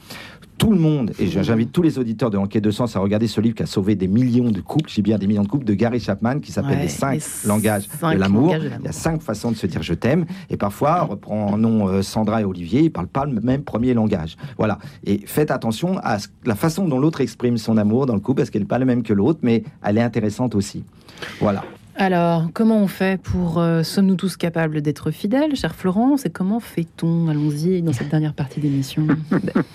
[0.58, 3.40] tout le monde, et j'invite tous les auditeurs de l'enquête de sens à regarder ce
[3.42, 5.74] livre qui a sauvé des millions de couples, j'ai bien des millions de couples, de
[5.74, 8.56] Gary Chapman, qui s'appelle Les cinq langages de l'amour.
[8.56, 12.42] Il y a cinq façons de se dire je t'aime, et parfois, reprenons euh, Sandra
[12.42, 14.38] et Olivier, ils ne parlent pas le même premier langage.
[14.58, 14.80] Voilà.
[15.06, 18.50] Et faites attention à la façon dont l'autre exprime son amour dans le couple, parce
[18.50, 20.84] qu'elle n'est pas la même que l'autre, mais elle est intéressante aussi.
[21.40, 21.64] Voilà.
[22.00, 26.60] Alors, comment on fait pour euh, sommes-nous tous capables d'être fidèles, chère Florence Et comment
[26.60, 27.28] fait-on?
[27.28, 29.08] Allons-y dans cette dernière partie d'émission.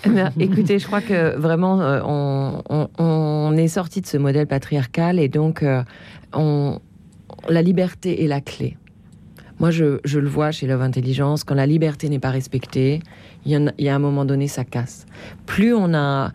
[0.04, 2.00] Eh écoutez, je crois que vraiment, euh,
[2.98, 5.82] on, est sorti de ce modèle patriarcal et donc euh,
[6.32, 6.78] on,
[7.48, 8.76] la liberté est la clé.
[9.58, 13.00] Moi, je, le vois chez Love Intelligence, quand la liberté n'est pas respectée,
[13.46, 15.06] il y, a un moment donné, ça casse.
[15.46, 16.32] Plus on a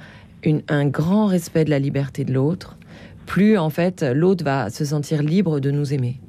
[0.70, 2.77] un grand respect de la liberté de l'autre,
[3.28, 6.20] plus en fait l'autre va se sentir libre de nous aimer.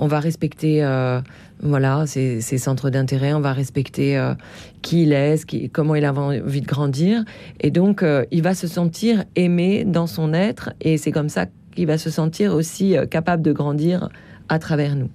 [0.00, 1.20] On va respecter euh,
[1.60, 4.34] voilà ses, centres d'intérêt, on va respecter euh,
[4.80, 7.24] qui il est, comment il a envie de grandir,
[7.60, 11.46] et donc euh, il va se sentir aimé dans son être, et c'est comme ça
[11.74, 14.08] qu'il va se sentir aussi capable de grandir
[14.48, 15.08] à travers nous.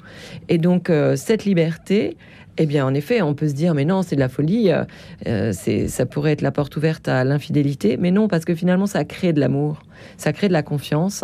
[0.50, 2.18] Et donc, cette liberté,
[2.58, 4.84] eh bien, en effet, on peut se dire, mais non, c'est de la folie, euh,
[5.28, 8.88] euh, c'est, ça pourrait être la porte ouverte à l'infidélité, mais non, parce que finalement,
[8.88, 9.82] ça crée de l'amour,
[10.18, 11.24] ça crée de la confiance,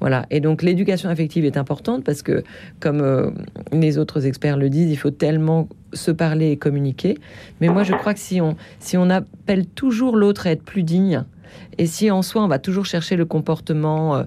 [0.00, 0.26] voilà.
[0.30, 2.44] Et donc, l'éducation affective est importante parce que,
[2.80, 3.30] comme euh,
[3.72, 7.16] les autres experts le disent, il faut tellement se parler et communiquer.
[7.60, 10.82] Mais moi, je crois que si on, si on appelle toujours l'autre à être plus
[10.82, 11.24] digne,
[11.78, 14.24] et si en soi on va toujours chercher le comportement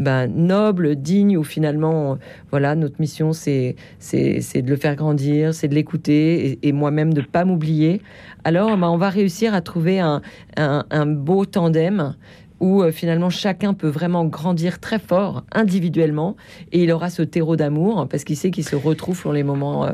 [0.00, 2.18] ben, noble, digne, où finalement,
[2.50, 3.76] voilà, notre mission c'est
[4.10, 8.00] de le faire grandir, c'est de l'écouter et, moi-même de pas m'oublier.
[8.44, 10.22] Alors, ben, on va réussir à trouver un,
[10.56, 12.14] un, beau tandem
[12.60, 16.36] où euh, finalement chacun peut vraiment grandir très fort individuellement
[16.72, 19.86] et il aura ce terreau d'amour parce qu'il sait qu'il se retrouve pour les moments
[19.86, 19.92] euh,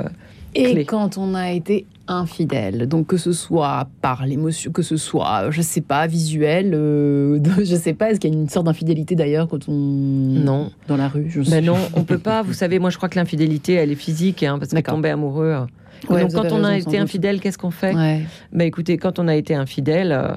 [0.58, 5.50] Et quand on a été infidèle, donc que ce soit par l'émotion, que ce soit,
[5.50, 9.14] je sais pas, visuel, euh, je sais pas, est-ce qu'il y a une sorte d'infidélité
[9.16, 10.70] d'ailleurs quand on Non.
[10.88, 12.42] dans la rue, je sais Ben non, on peut pas.
[12.42, 14.94] Vous savez, moi je crois que l'infidélité, elle est physique, hein, parce D'accord.
[14.94, 15.46] tomber amoureux.
[15.46, 15.66] euh,
[16.10, 17.94] Ouais, donc quand on a raison, été infidèle, qu'est-ce qu'on fait?
[17.94, 18.22] Ouais.
[18.52, 20.36] Ben écoutez, quand on a été infidèle, euh,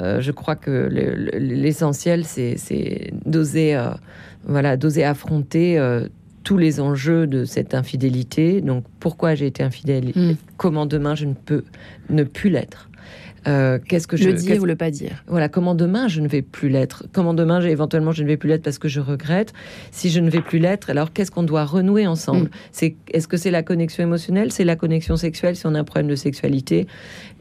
[0.00, 3.90] euh, je crois que le- le- l'essentiel, c'est c'est d'oser, euh,
[4.46, 5.78] voilà, d'oser affronter.
[5.78, 6.06] euh,
[6.50, 8.60] tous les enjeux de cette infidélité.
[8.60, 10.32] Donc, pourquoi j'ai été infidèle Mm.
[10.56, 11.62] Comment demain je ne peux
[12.08, 12.88] ne plus l'être
[13.48, 15.24] Euh, Qu'est-ce que je Le dire ou le pas dire?
[15.26, 17.04] voilà, comment demain je ne vais plus l'être?
[17.14, 19.54] Comment demain, éventuellement, je ne vais plus l'être parce que je regrette?
[19.92, 22.50] Si je ne vais plus l'être, alors qu'est-ce qu'on doit renouer ensemble Mm.
[22.72, 24.52] C'est Est-ce que c'est la connexion émotionnelle?
[24.52, 26.86] C'est la connexion sexuelle Si on a un problème de sexualité,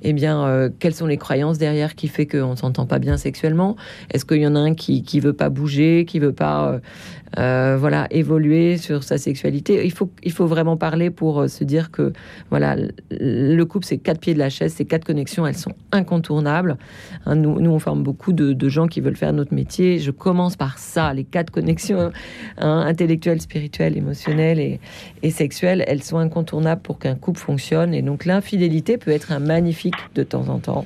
[0.04, 3.76] eh bien, euh, quelles sont les croyances derrière qui fait qu'on s'entend pas bien sexuellement?
[4.14, 6.80] Est-ce qu'il y en a un qui qui veut pas bouger, qui veut pas euh,
[7.38, 11.64] euh, voilà évoluer sur sa sexualité Il faut il faut vraiment parler pour euh, se
[11.64, 12.12] dire que
[12.50, 12.76] voilà
[13.12, 16.78] le couple c'est quatre pieds de la chaise, ces quatre connexions, elles sont incontournables.
[17.26, 20.00] Hein, nous, nous, on forme beaucoup de, gens qui veulent faire notre métier.
[20.00, 22.12] Je commence par ça, les quatre connexions
[22.58, 24.80] hein, intellectuelles, spirituelles, émotionnelles et,
[25.24, 25.84] et sexuelles.
[25.88, 27.94] Elles sont incontournables pour qu'un couple fonctionne.
[27.94, 30.86] Et donc l'infidélité peut être un magnifique de temps en temps,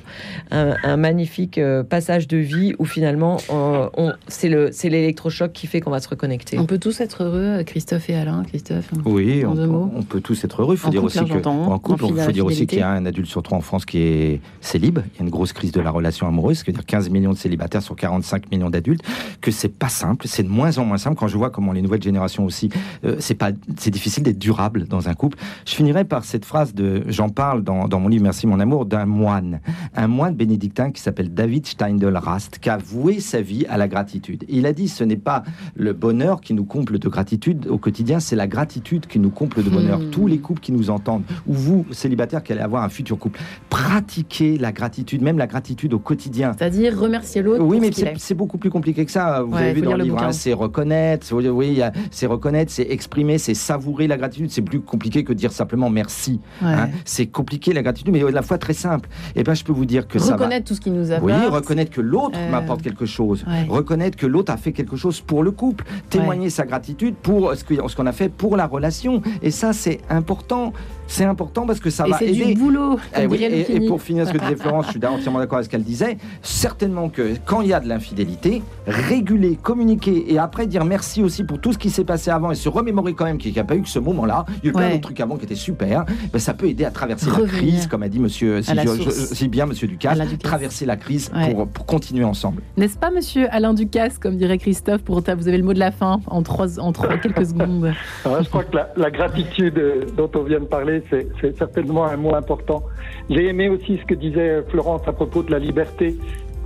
[0.50, 5.66] un, magnifique euh, passage de vie où finalement on, on- c'est le c'est l'électrochoc qui
[5.66, 6.08] fait qu'on va se
[6.56, 8.90] On peut tous être heureux, Christophe et Alain, Christophe.
[9.04, 9.90] Oui, En on, deux mots.
[9.94, 10.74] on peut tous être heureux.
[10.74, 12.78] Il faut En dire couple, aussi que j'entends, en couple, il faut dire aussi qu'il
[12.78, 14.98] y a un adulte sur trois en France qui est célib.
[15.14, 17.82] Il y a une grosse crise de la relation amoureuse, c'est-à-dire 15 millions de célibataires
[17.82, 19.02] sur 45 millions d'adultes.
[19.40, 21.16] Que c'est pas simple, c'est de moins en moins simple.
[21.16, 22.70] Quand je vois comment les nouvelles générations aussi,
[23.04, 25.38] euh, c'est pas, c'est difficile d'être durable dans un couple.
[25.66, 28.86] Je finirai par cette phrase de, j'en parle dans, dans mon livre Merci mon amour,
[28.86, 29.60] d'un moine,
[29.94, 34.44] un moine bénédictin qui s'appelle David Steindl-Rast, qui a voué sa vie à la gratitude.
[34.48, 35.42] Il a dit, ce n'est pas
[35.76, 39.62] le bonheur qui nous comble de gratitude au quotidien, c'est la gratitude qui nous comble
[39.62, 39.98] de bonheur.
[39.98, 40.10] Hmm.
[40.10, 43.40] Tous les couples qui nous entendent, ou vous, célibataires qui allez avoir un futur couple,
[43.68, 46.52] pratiquez la gratitude, même la gratitude au quotidien.
[46.56, 47.62] C'est-à-dire remercier l'autre.
[47.62, 48.14] Oui, mais c'est est.
[48.18, 49.42] c'est beaucoup plus compliqué que ça.
[49.42, 53.38] Vous Ouais, avez vu dans le livre, hein, c'est reconnaître, oui, c'est reconnaître, c'est exprimer,
[53.38, 54.50] c'est savourer la gratitude.
[54.50, 56.40] C'est plus compliqué que dire simplement merci.
[56.62, 56.68] Ouais.
[56.72, 56.88] hein.
[57.04, 59.08] C'est compliqué la gratitude, mais à la fois très simple.
[59.36, 60.36] Et ben, je peux vous dire que ça va.
[60.36, 61.24] Reconnaître tout ce qui nous apporte.
[61.30, 63.44] Oui, reconnaître que l'autre Euh, m'apporte quelque chose.
[63.46, 63.66] ouais.
[63.68, 65.84] Reconnaître que l'autre a fait quelque chose pour le couple.
[66.18, 69.22] Témoigner sa gratitude pour ce qu'on a fait pour la relation.
[69.42, 70.72] Et ça, c'est important.
[71.06, 72.54] C'est important parce que ça Et va c'est aider.
[72.54, 72.98] du boulot.
[73.20, 75.70] Eh oui, et, pour finir ce que disait Florence, je suis entièrement d'accord avec ce
[75.70, 76.16] qu'elle disait.
[76.42, 81.44] Certainement que quand il y a de l'infidélité, réguler, communiquer et après dire merci aussi
[81.44, 83.64] pour tout ce qui s'est passé avant et se remémorer quand même qu'il n'y a
[83.64, 84.44] pas eu que ce moment-là.
[84.62, 84.90] Il y a eu plein Ouais.
[84.92, 86.04] d'autres trucs avant qui étaient super.
[86.32, 88.84] Ben, ça peut aider à traverser la Revenir crise, comme a dit Monsieur si, la
[88.84, 90.42] je- je- si bien Monsieur À Ducasse, la Ducasse.
[90.42, 91.52] traverser la crise Ouais.
[91.54, 92.62] pour, pour continuer ensemble.
[92.76, 95.78] N'est-ce pas, monsieur Alain Ducasse, comme dirait Christophe pour ta- Vous avez le mot de
[95.78, 97.92] la fin en, trois, en trois, quelques secondes.
[98.24, 101.56] Alors, je crois que la, la gratitude euh, dont on vient de parler, c'est c'est
[101.58, 102.82] certainement un mot important.
[103.30, 106.16] J'ai aimé aussi ce que disait Florence à propos de la liberté.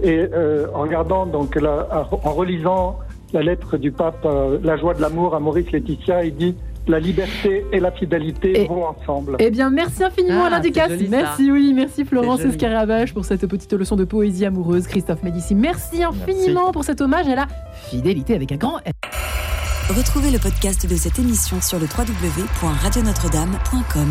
[0.03, 2.99] Et euh, en regardant, donc, la- en relisant
[3.33, 6.55] la lettre du pape, euh, La joie de l'amour à Maurice Laetitia, il dit
[6.87, 9.37] La liberté et la fidélité Et- vont ensemble.
[9.41, 10.91] Eh bien, merci infiniment, Ah, Alain c'est Ducasse.
[10.91, 11.11] joli, ça.
[11.11, 12.41] Merci, oui, merci Florence.
[12.45, 14.87] Escaravache pour cette petite leçon de poésie amoureuse.
[14.87, 17.47] Christophe Médici, merci infiniment pour cet hommage à la
[17.91, 18.93] fidélité avec un grand F.
[19.97, 24.07] Retrouvez le podcast de cette émission sur le www.radionotre-dame.com.